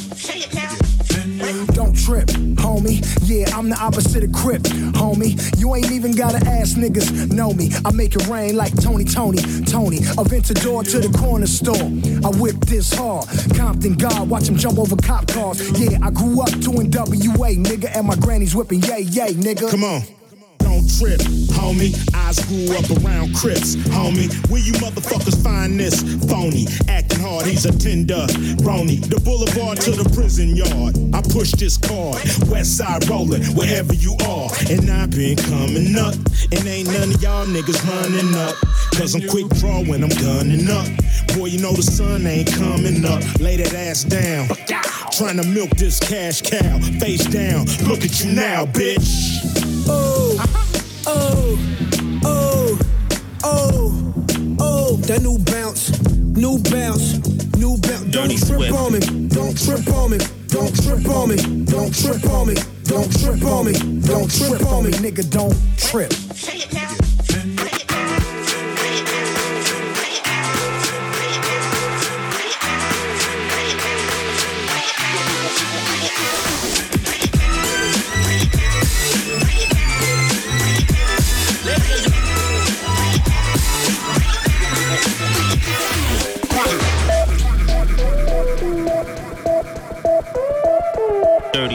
Don't 1.72 1.96
trip, 1.96 2.26
homie. 2.56 2.98
Yeah, 3.22 3.56
I'm 3.56 3.68
the 3.68 3.78
opposite 3.80 4.24
of 4.24 4.32
Crip, 4.32 4.62
homie. 4.62 5.38
You 5.58 5.74
ain't 5.76 5.92
even 5.92 6.12
gotta 6.12 6.38
ask 6.48 6.76
niggas, 6.76 7.30
know 7.30 7.52
me. 7.52 7.70
I 7.84 7.92
make 7.92 8.16
it 8.16 8.26
rain 8.26 8.56
like 8.56 8.74
Tony, 8.80 9.04
Tony, 9.04 9.38
Tony. 9.64 9.98
Aventador 10.18 10.88
to 10.90 10.98
the 10.98 11.16
corner 11.16 11.46
store. 11.46 11.76
I 11.76 12.36
whip 12.40 12.56
this 12.66 12.92
hard. 12.92 13.28
Compton 13.56 13.94
God, 13.94 14.28
watch 14.28 14.48
him 14.48 14.56
jump 14.56 14.78
over 14.78 14.96
cop 14.96 15.28
cars. 15.28 15.60
Yeah, 15.78 15.98
I 16.02 16.10
grew 16.10 16.42
up 16.42 16.50
to 16.50 16.70
NWA, 16.70 17.56
nigga, 17.56 17.96
and 17.96 18.06
my 18.06 18.16
granny's 18.16 18.56
whipping 18.56 18.82
yay, 18.82 19.02
yay, 19.02 19.34
nigga. 19.34 19.70
Come 19.70 19.84
on. 19.84 20.17
Don't 20.78 20.98
trip, 20.98 21.20
homie. 21.58 21.90
I 22.14 22.30
grew 22.46 22.70
up 22.78 22.86
around 23.02 23.34
Crips, 23.34 23.74
homie. 23.90 24.30
Where 24.48 24.60
you 24.60 24.72
motherfuckers 24.74 25.42
find 25.42 25.80
this 25.80 26.02
phony? 26.30 26.66
Acting 26.86 27.18
hard, 27.18 27.46
he's 27.46 27.64
a 27.66 27.76
tender 27.76 28.26
brony. 28.62 29.02
The 29.02 29.18
boulevard 29.18 29.80
to 29.80 29.90
the 29.90 30.08
prison 30.14 30.54
yard. 30.54 30.94
I 31.12 31.20
push 31.32 31.50
this 31.50 31.76
card. 31.76 32.22
West 32.48 32.76
side 32.76 33.08
rolling, 33.08 33.42
wherever 33.56 33.92
you 33.92 34.14
are. 34.28 34.50
And 34.70 34.88
I've 34.88 35.10
been 35.10 35.36
coming 35.36 35.98
up. 35.98 36.14
And 36.52 36.64
ain't 36.68 36.86
none 36.86 37.10
of 37.10 37.22
y'all 37.22 37.46
niggas 37.46 37.82
running 37.82 38.34
up. 38.36 38.54
Cause 38.94 39.16
I'm 39.16 39.26
quick 39.26 39.48
draw 39.58 39.82
when 39.82 40.04
I'm 40.04 40.14
gunning 40.22 40.70
up. 40.70 40.86
Boy, 41.34 41.46
you 41.46 41.58
know 41.58 41.72
the 41.72 41.82
sun 41.82 42.24
ain't 42.24 42.52
coming 42.54 43.04
up. 43.04 43.18
Lay 43.40 43.56
that 43.56 43.74
ass 43.74 44.04
down. 44.04 44.46
Trying 45.10 45.42
to 45.42 45.46
milk 45.48 45.70
this 45.70 45.98
cash 45.98 46.40
cow. 46.40 46.78
Face 47.00 47.26
down. 47.26 47.66
Look 47.88 48.04
at 48.04 48.22
you 48.22 48.30
now, 48.30 48.64
bitch. 48.66 49.42
Oh, 49.90 50.67
Oh, 51.10 51.58
oh, 52.24 52.78
oh, 53.42 54.14
oh. 54.60 54.96
That 55.06 55.22
new 55.22 55.38
bounce, 55.38 55.90
new 56.36 56.58
bounce, 56.70 57.16
new 57.56 57.78
bounce. 57.78 58.04
Don't 58.10 58.36
trip 58.36 58.72
on 58.74 58.92
me, 58.92 59.00
don't 59.28 59.56
trip 59.56 59.88
on 59.88 60.10
me, 60.10 60.18
don't 60.48 60.74
trip 60.76 61.08
on 61.08 61.28
me, 61.30 61.36
don't 61.64 61.94
trip 61.94 62.24
on 62.26 62.46
me, 62.48 62.54
don't 62.84 63.10
trip 63.20 63.42
on 63.42 63.64
me, 63.66 63.72
don't 64.00 64.30
trip 64.30 64.66
on 64.66 64.84
me, 64.84 64.90
nigga, 65.00 65.24
don't 65.30 65.56
trip. 65.78 66.12
Say 66.12 66.58
it 66.58 66.72
now. 66.74 66.87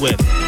with. 0.00 0.47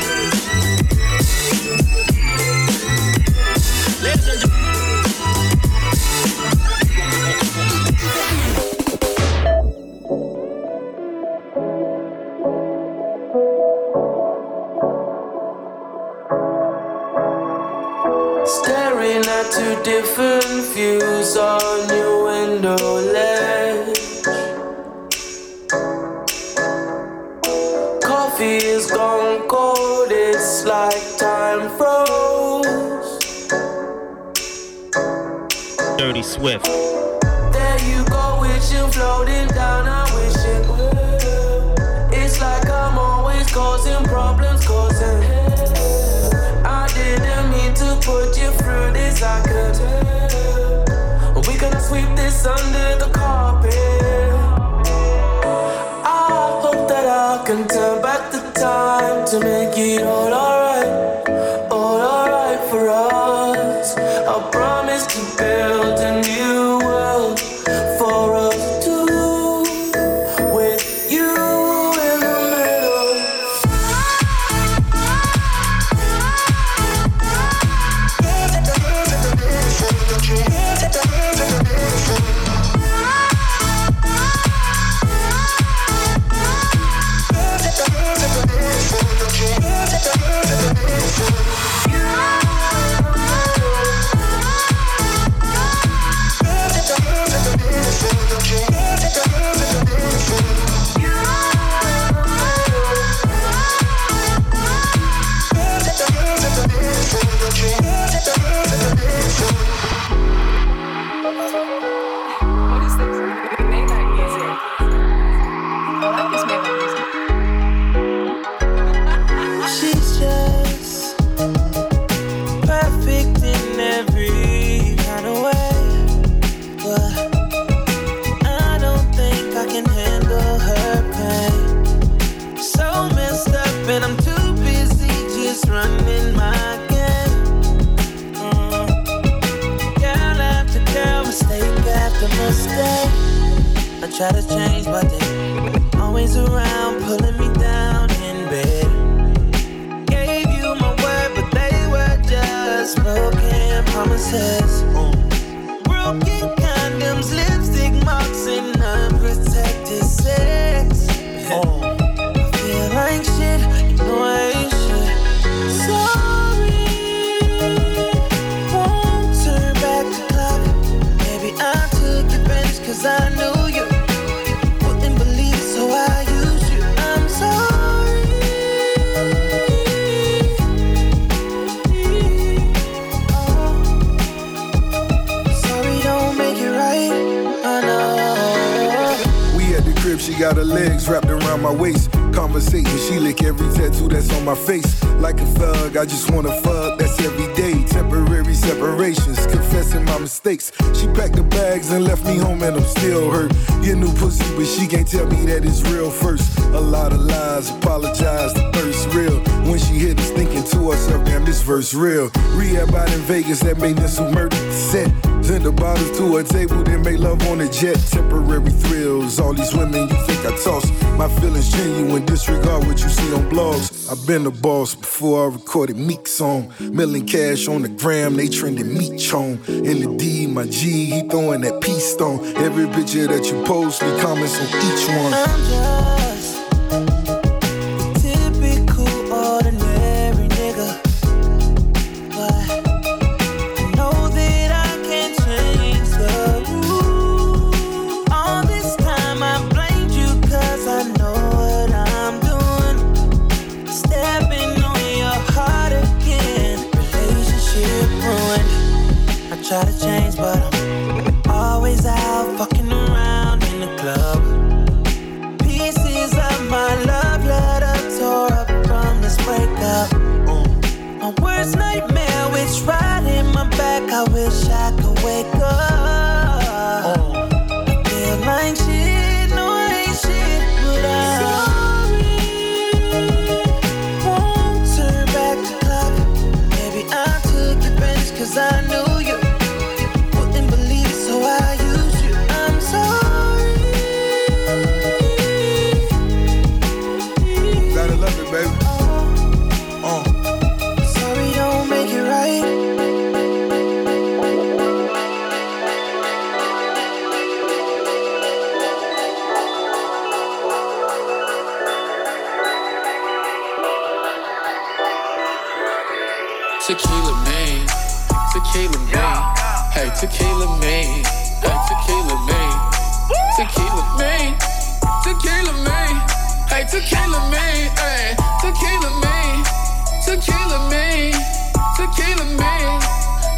Maintenance 213.80 214.18
who 214.18 214.30
murdered 214.30 214.72
set. 214.72 215.10
Send 215.42 215.64
the 215.64 215.72
bottles 215.72 216.16
to 216.18 216.36
a 216.36 216.44
table, 216.44 216.82
then 216.82 217.02
make 217.02 217.18
love 217.18 217.42
on 217.48 217.60
a 217.60 217.68
jet. 217.70 217.96
Temporary 218.10 218.70
thrills, 218.70 219.40
all 219.40 219.54
these 219.54 219.74
women 219.74 220.08
you 220.08 220.26
think 220.26 220.44
I 220.46 220.56
toss. 220.62 220.88
My 221.16 221.28
feelings 221.40 221.72
genuine, 221.72 222.24
disregard 222.26 222.86
what 222.86 223.02
you 223.02 223.08
see 223.08 223.34
on 223.34 223.48
blogs. 223.50 224.10
I've 224.10 224.26
been 224.26 224.44
the 224.44 224.50
boss 224.50 224.94
before 224.94 225.44
I 225.44 225.54
recorded 225.54 225.96
Meek 225.96 226.28
song. 226.28 226.72
Milling 226.80 227.26
cash 227.26 227.68
on 227.68 227.82
the 227.82 227.88
gram, 227.88 228.36
they 228.36 228.48
trending 228.48 228.96
meat 228.96 229.18
chone. 229.18 229.58
In 229.66 230.00
the 230.00 230.16
D, 230.18 230.46
my 230.46 230.66
G, 230.66 231.06
he 231.06 231.28
throwing 231.28 231.62
that 231.62 231.80
peace 231.80 232.12
stone. 232.12 232.44
Every 232.56 232.86
picture 232.88 233.26
that 233.26 233.50
you 233.50 233.64
post, 233.64 234.02
me 234.02 234.20
comments 234.20 234.58
on 234.60 234.66
each 234.66 235.08
one. 235.08 236.29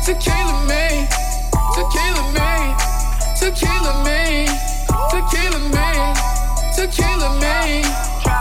Tequila 0.05 0.66
me, 0.66 1.07
tequila 1.74 2.22
me, 2.34 2.74
tequila 3.38 3.92
me, 4.03 4.48
tequila 5.11 5.62
me, 5.70 6.11
tequila 6.74 7.30
me, 7.38 7.82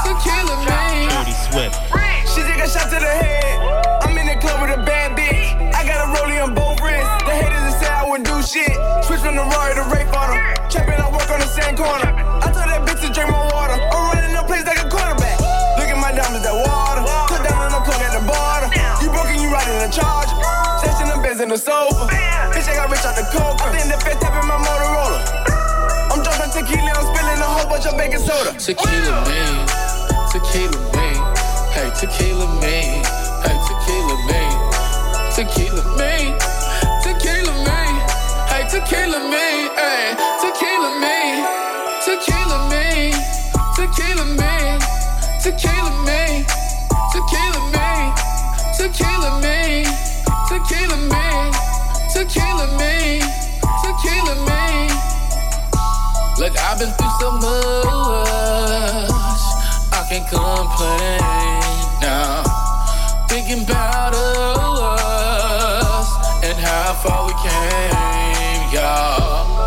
tequila 0.04 0.56
me. 0.66 1.08
Dirty 1.10 1.36
Swift. 1.46 1.78
She 2.34 2.42
just 2.42 2.58
got 2.58 2.70
shot 2.70 2.90
to 2.90 3.00
the 3.00 3.06
head. 3.06 4.02
I'm 4.02 4.18
in 4.18 4.26
the 4.26 4.42
club 4.42 4.62
with 4.62 4.80
a 4.80 4.84
bad 4.84 5.16
bitch. 5.16 5.54
I 5.76 5.86
got 5.86 6.02
a 6.02 6.20
rollie 6.20 6.44
on 6.44 6.56
both 6.56 6.82
wrists. 6.82 7.24
The 7.26 7.32
haters 7.32 7.62
that 7.62 7.80
say 7.80 7.90
I 7.90 8.10
wouldn't 8.10 8.28
do 8.28 8.42
shit. 8.42 8.74
Switch 9.06 9.20
from 9.22 9.36
the 9.36 9.44
Rari 9.44 9.76
to 9.76 9.84
rape 9.94 10.12
on 10.18 10.32
them. 10.32 10.70
Trapping, 10.70 11.00
I 11.00 11.12
work 11.12 11.30
on 11.30 11.40
the 11.40 11.48
same 11.48 11.78
corner. 11.78 12.31
The 21.52 21.56
in 21.56 21.60
sofa. 21.60 22.08
Bitch, 22.56 22.68
I 22.70 22.76
got 22.76 22.90
rich 22.90 23.04
out 23.04 23.16
the 23.16 23.28
coke. 23.28 23.60
I 23.60 23.76
think 23.76 23.92
the 23.92 24.00
fed 24.00 24.20
tapping 24.22 24.48
my 24.48 24.56
Motorola. 24.56 25.20
I'm 26.12 26.24
dropping 26.24 26.52
tequila, 26.52 26.92
I'm 26.96 27.06
spilling 27.12 27.40
a 27.40 27.50
whole 27.52 27.68
bunch 27.68 27.86
of 27.86 27.98
baking 27.98 28.24
soda. 28.24 28.56
Tequila 28.56 29.20
me, 29.28 29.44
tequila 30.32 30.80
me, 30.96 31.08
hey 31.76 31.92
tequila 31.92 32.48
me, 32.64 32.81
been 56.82 56.94
through 56.94 57.16
so 57.20 57.32
much, 57.32 57.52
I 59.94 60.02
can't 60.10 60.28
complain 60.28 61.22
now. 62.02 62.42
Thinking 63.30 63.64
about 63.64 64.16
us 64.16 64.90
and 66.44 66.58
how 66.58 66.94
far 67.04 67.28
we 67.28 67.34
came, 67.46 68.74
y'all. 68.74 69.61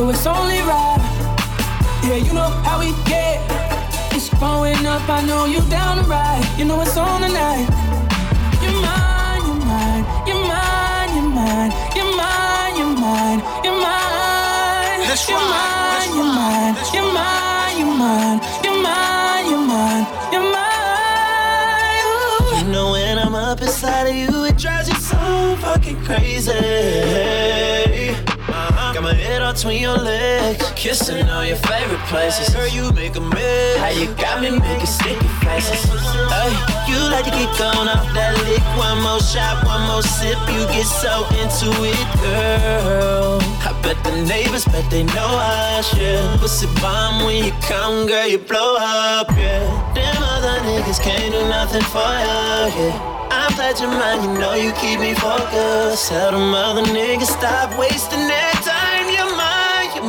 So 0.00 0.08
it's 0.08 0.24
only 0.24 0.60
right. 0.60 0.96
Yeah, 2.04 2.16
you 2.16 2.32
know 2.32 2.48
how 2.64 2.80
we 2.80 2.88
get. 3.04 3.36
It's 4.16 4.30
growing 4.30 4.86
up, 4.86 5.06
I 5.06 5.20
know 5.28 5.44
you 5.44 5.60
down 5.68 5.98
to 5.98 6.04
ride. 6.08 6.42
You 6.56 6.64
know 6.64 6.80
it's 6.80 6.96
on 6.96 7.20
tonight. 7.20 7.68
You're 8.62 8.78
mine, 8.80 9.42
you're 9.46 9.62
mine, 9.70 10.04
you're 10.26 10.42
mine, 10.52 11.10
you're 11.16 11.30
mine, 11.40 11.72
you're 11.96 12.12
mine, 12.16 12.74
you're 12.80 12.96
mine, 13.04 13.40
you're 13.64 13.78
mine. 13.86 15.00
Let's 15.04 15.28
you're 15.28 15.36
ride, 15.36 16.08
mine, 16.08 16.10
you're 16.16 16.32
mine, 16.40 16.74
you're 16.94 17.12
mine, 17.18 17.74
you're 17.78 17.96
mine, 18.02 18.38
you're 18.64 18.80
mine, 18.88 19.44
you're 19.52 19.66
mine, 19.72 20.04
you're 20.32 20.48
mine. 20.56 22.00
You 22.56 22.72
know 22.72 22.86
when 22.92 23.18
I'm 23.18 23.34
up 23.34 23.60
inside 23.60 24.06
of 24.08 24.16
you, 24.16 24.44
it 24.48 24.56
drives 24.56 24.88
you 24.88 24.96
so 24.96 25.56
fucking 25.60 26.02
crazy. 26.06 27.89
Got 29.00 29.16
my 29.16 29.22
head 29.22 29.40
on 29.40 29.54
between 29.54 29.80
your 29.80 29.96
legs, 29.96 30.62
kissing 30.76 31.26
all 31.30 31.42
your 31.42 31.56
favorite 31.56 32.04
places. 32.12 32.54
Girl, 32.54 32.68
you 32.68 32.92
make 32.92 33.16
a 33.16 33.20
mess. 33.22 33.78
How 33.78 33.88
you 33.88 34.12
got 34.20 34.42
me 34.42 34.50
making 34.50 34.84
sticky 34.84 35.26
faces? 35.40 35.88
Hey, 36.28 36.52
you 36.84 37.00
like 37.08 37.24
to 37.24 37.30
get 37.32 37.48
gone 37.56 37.88
off 37.88 38.04
that 38.12 38.36
lick. 38.44 38.60
One 38.76 39.00
more 39.00 39.24
shot, 39.24 39.64
one 39.64 39.88
more 39.88 40.02
sip, 40.02 40.36
you 40.52 40.68
get 40.68 40.84
so 40.84 41.24
into 41.40 41.72
it, 41.80 41.96
girl. 42.20 43.40
I 43.64 43.72
bet 43.80 43.96
the 44.04 44.12
neighbors 44.28 44.66
bet 44.66 44.84
they 44.90 45.04
know 45.04 45.32
I 45.32 45.80
share. 45.80 46.36
Pussy 46.36 46.68
bomb 46.84 47.24
when 47.24 47.42
you 47.42 47.52
come, 47.64 48.06
girl, 48.06 48.28
you 48.28 48.36
blow 48.36 48.76
up, 48.76 49.30
yeah. 49.30 49.64
Them 49.96 50.20
other 50.20 50.60
niggas 50.68 51.00
can't 51.00 51.32
do 51.32 51.40
nothing 51.48 51.80
for 51.88 52.04
you, 52.04 52.68
yeah. 52.76 53.16
I'm 53.32 53.54
glad 53.54 53.80
you're 53.80 53.88
mine, 53.88 54.20
you 54.28 54.38
know 54.38 54.52
you 54.52 54.72
keep 54.72 55.00
me 55.00 55.14
focused. 55.14 56.10
Tell 56.10 56.32
them 56.32 56.52
other 56.52 56.82
niggas 56.82 57.32
stop 57.32 57.78
wasting. 57.78 58.28
You're 58.28 58.59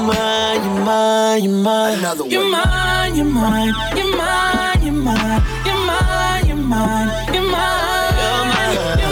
mine, 0.02 0.64
you're 0.64 0.86
mine, 0.86 1.44
you're 1.44 1.54
mine. 1.54 2.00
Another 2.00 2.24
mine, 2.26 2.32
you're 2.32 2.50
mine, 2.50 3.16
you're 3.16 3.26
mine, 3.26 4.82
you're 4.82 4.94
mine, 4.94 5.44
you're 5.66 5.76
mine, 5.76 6.46
you're 6.48 6.56
mine, 6.56 7.34
you're 7.34 7.42
mine. 7.42 7.42
You're 7.42 7.50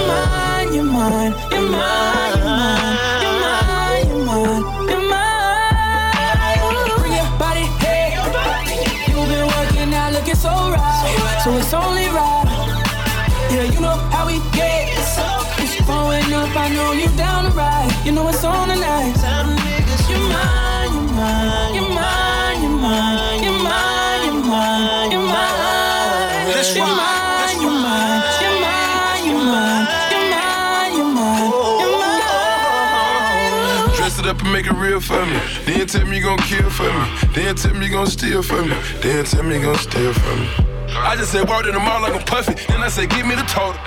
mine, 0.10 0.74
you're 0.74 0.84
mine, 0.84 1.34
you're 1.52 1.70
mine, 1.70 1.70
you're 1.70 1.70
mine, 1.70 2.34
you're 3.22 3.38
mine, 3.40 4.08
you're 4.08 4.26
mine, 4.26 4.64
you're 4.90 5.06
mine. 5.10 6.58
Bring 7.00 7.14
your 7.14 7.30
body, 7.38 7.66
hey. 7.84 8.18
You've 9.08 9.30
been 9.30 9.46
working 9.48 9.94
out, 9.94 10.10
looking 10.14 10.36
so 10.36 10.50
right, 10.50 11.42
so 11.44 11.50
it's 11.58 11.74
only 11.74 12.08
right. 12.08 12.46
Yeah, 13.52 13.64
you 13.64 13.80
know 13.80 13.98
how 14.14 14.26
we 14.28 14.40
get. 14.54 14.90
It's 15.62 15.76
blowing 15.86 16.34
up, 16.34 16.56
I 16.56 16.70
know 16.70 16.92
you 16.94 17.08
down 17.18 17.44
to 17.46 17.52
ride. 17.52 17.92
You 18.06 18.12
know 18.12 18.28
it's 18.30 18.44
on 18.44 18.68
tonight. 18.70 19.59
Then 35.80 35.88
tell 35.88 36.06
me 36.12 36.18
you 36.18 36.24
gon' 36.24 36.38
kill 36.44 36.70
for 36.70 36.92
me. 36.92 37.08
Then 37.32 37.56
tell 37.56 37.72
me 37.72 37.88
you 37.88 37.94
gon' 37.94 38.12
steal 38.12 38.44
for 38.44 38.60
me. 38.62 38.76
Then 39.00 39.24
tell 39.24 39.48
me 39.48 39.56
you 39.56 39.64
gon' 39.64 39.80
steal 39.80 40.12
for 40.12 40.36
me. 40.36 40.44
I 40.92 41.16
just 41.16 41.32
said 41.32 41.48
walked 41.48 41.72
in 41.72 41.74
the 41.74 41.80
mall 41.80 42.04
like 42.04 42.12
I'm 42.12 42.26
puffy. 42.28 42.52
Then 42.68 42.84
I 42.84 42.92
said, 42.92 43.08
give 43.08 43.24
me 43.24 43.32
the 43.40 43.48
total. 43.48 43.80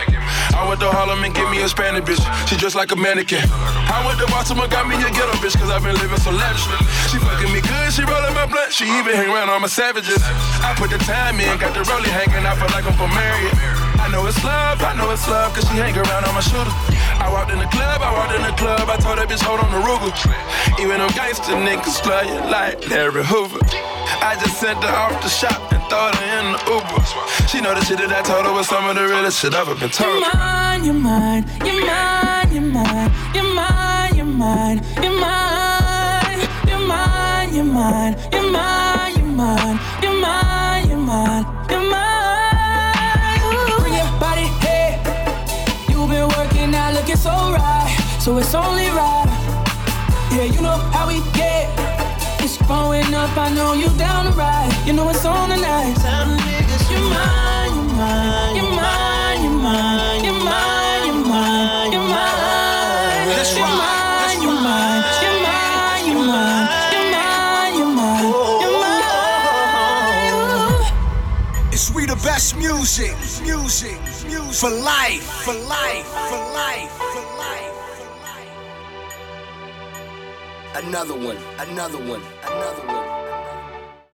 I 0.56 0.64
went 0.64 0.80
to 0.80 0.88
Harlem 0.88 1.20
and 1.20 1.36
give 1.36 1.44
me 1.52 1.60
a 1.60 1.68
Spanish 1.68 2.00
bitch. 2.08 2.24
She 2.48 2.56
dressed 2.56 2.80
like 2.80 2.92
a 2.92 2.96
mannequin. 2.96 3.44
I 3.44 4.00
went 4.08 4.16
to 4.24 4.26
Baltimore, 4.32 4.72
got 4.72 4.88
me 4.88 4.96
a 4.96 5.12
ghetto 5.12 5.36
bitch, 5.44 5.52
cause 5.52 5.68
I've 5.68 5.84
been 5.84 5.92
living 6.00 6.16
so 6.16 6.32
lavishly. 6.32 6.80
She 7.12 7.20
fucking 7.20 7.52
me 7.52 7.60
good, 7.60 7.92
she 7.92 8.08
rollin' 8.08 8.32
my 8.32 8.48
blunt. 8.48 8.72
She 8.72 8.88
even 8.96 9.12
hang 9.12 9.28
around 9.28 9.52
all 9.52 9.60
my 9.60 9.68
savages. 9.68 10.24
I 10.64 10.72
put 10.80 10.88
the 10.88 10.98
time 11.04 11.44
in, 11.44 11.60
got 11.60 11.76
the 11.76 11.84
rollie 11.84 12.08
hanging. 12.08 12.40
I 12.40 12.56
feel 12.56 12.72
like 12.72 12.88
I'm 12.88 12.96
from 12.96 13.12
Marriott. 13.12 13.52
I 14.00 14.08
know 14.08 14.24
it's 14.24 14.40
love, 14.40 14.80
I 14.80 14.96
know 14.96 15.12
it's 15.12 15.28
love, 15.28 15.52
cause 15.52 15.68
she 15.68 15.76
hang 15.76 15.92
around 15.92 16.24
on 16.24 16.32
my 16.32 16.40
shoulder. 16.40 16.72
I 17.22 17.30
walked 17.30 17.52
in 17.52 17.58
the 17.58 17.70
club, 17.70 18.02
I 18.02 18.10
walked 18.10 18.34
in 18.34 18.42
the 18.42 18.54
club, 18.58 18.90
I 18.90 18.96
told 18.98 19.18
that 19.18 19.28
bitch 19.30 19.42
hold 19.46 19.60
on 19.62 19.70
the 19.70 19.78
Ruger. 19.78 20.10
Even 20.82 20.98
them 20.98 21.10
gangster 21.14 21.54
niggas 21.54 22.02
love 22.02 22.26
you 22.26 22.40
like 22.50 22.82
Larry 22.90 23.22
Hoover. 23.22 23.62
I 24.18 24.34
just 24.42 24.58
sent 24.58 24.82
her 24.82 24.90
off 24.90 25.22
the 25.22 25.30
shop 25.30 25.70
and 25.70 25.82
throw 25.86 26.10
her 26.10 26.18
in 26.38 26.46
the 26.50 26.60
Uber. 26.74 26.98
She 27.46 27.60
know 27.60 27.74
the 27.78 27.84
shit 27.84 27.98
that 27.98 28.10
I 28.10 28.22
told 28.26 28.46
her 28.46 28.52
was 28.52 28.66
some 28.66 28.90
of 28.90 28.96
the 28.96 29.06
realest 29.06 29.38
shit 29.38 29.54
I've 29.54 29.68
ever 29.68 29.78
been 29.78 29.90
told. 29.90 30.18
You're 30.18 30.34
mine, 30.34 30.82
you're 30.82 30.94
mine, 30.94 31.46
you're 31.62 31.86
mine, 31.86 32.50
you're 32.50 32.66
mine, 32.74 33.10
you're 33.34 33.54
mine, 33.54 34.14
you're 34.18 34.26
mine, 34.26 34.82
you're 34.98 35.14
mine, 35.14 36.42
you're 36.66 36.82
mine, 36.82 37.54
you're 37.54 37.62
mine, 37.62 38.18
you're 38.34 38.50
mine, 38.50 39.14
you're 39.14 39.30
mine, 39.30 39.78
you're 40.02 40.18
mine, 40.18 40.88
you're 40.90 40.98
mine. 40.98 41.61
Working 47.24 47.30
out, 47.30 47.46
so 47.46 47.52
right, 47.52 48.20
so 48.20 48.38
it's 48.38 48.54
only 48.54 48.88
right. 48.90 49.26
Yeah, 50.32 50.44
you 50.44 50.60
know 50.60 50.76
how 50.92 51.06
we 51.08 51.20
get. 51.32 51.68
It's 52.40 52.56
going 52.66 53.14
up, 53.14 53.36
I 53.36 53.50
know 53.54 53.72
you 53.74 53.88
down 53.98 54.24
to 54.26 54.32
ride. 54.32 54.72
You 54.86 54.92
know 54.92 55.08
it's 55.10 55.24
on 55.24 55.48
tonight. 55.50 55.94
Tell 55.96 56.26
them 56.26 56.38
niggas 56.38 56.90
you're 56.90 57.00
mine, 57.00 57.74
you're 57.74 57.84
mine, 57.94 58.56
you're 58.56 58.70
mine, 58.72 59.42
you're 59.44 59.52
mine, 59.52 60.24
you're 60.24 60.44
mine, 60.44 61.06
you're 61.06 61.24
mine, 61.26 61.92
you're 61.92 62.02
mine. 62.02 63.28
That's 63.36 63.56
You're 63.56 63.66
mine, 63.66 64.42
you're 64.42 64.52
mine, 64.52 65.04
you're 65.22 65.40
mine, 65.42 66.06
you're 66.06 66.26
mine, 66.26 66.92
you're 66.92 67.10
mine, 67.12 67.74
you're 67.78 67.94
mine, 67.94 68.22
you're 68.62 70.40
mine. 70.42 71.72
It's 71.72 71.90
we 71.94 72.06
the 72.06 72.16
best 72.16 72.56
music, 72.56 73.14
music, 73.42 73.98
music 74.26 74.54
for 74.54 74.70
life, 74.70 75.22
for 75.44 75.54
life, 75.54 76.06
for 76.28 76.38
life. 76.54 77.01
Another 80.74 81.14
one, 81.14 81.36
another 81.58 81.98
one, 81.98 82.22
another 82.42 82.86
one. 82.86 83.21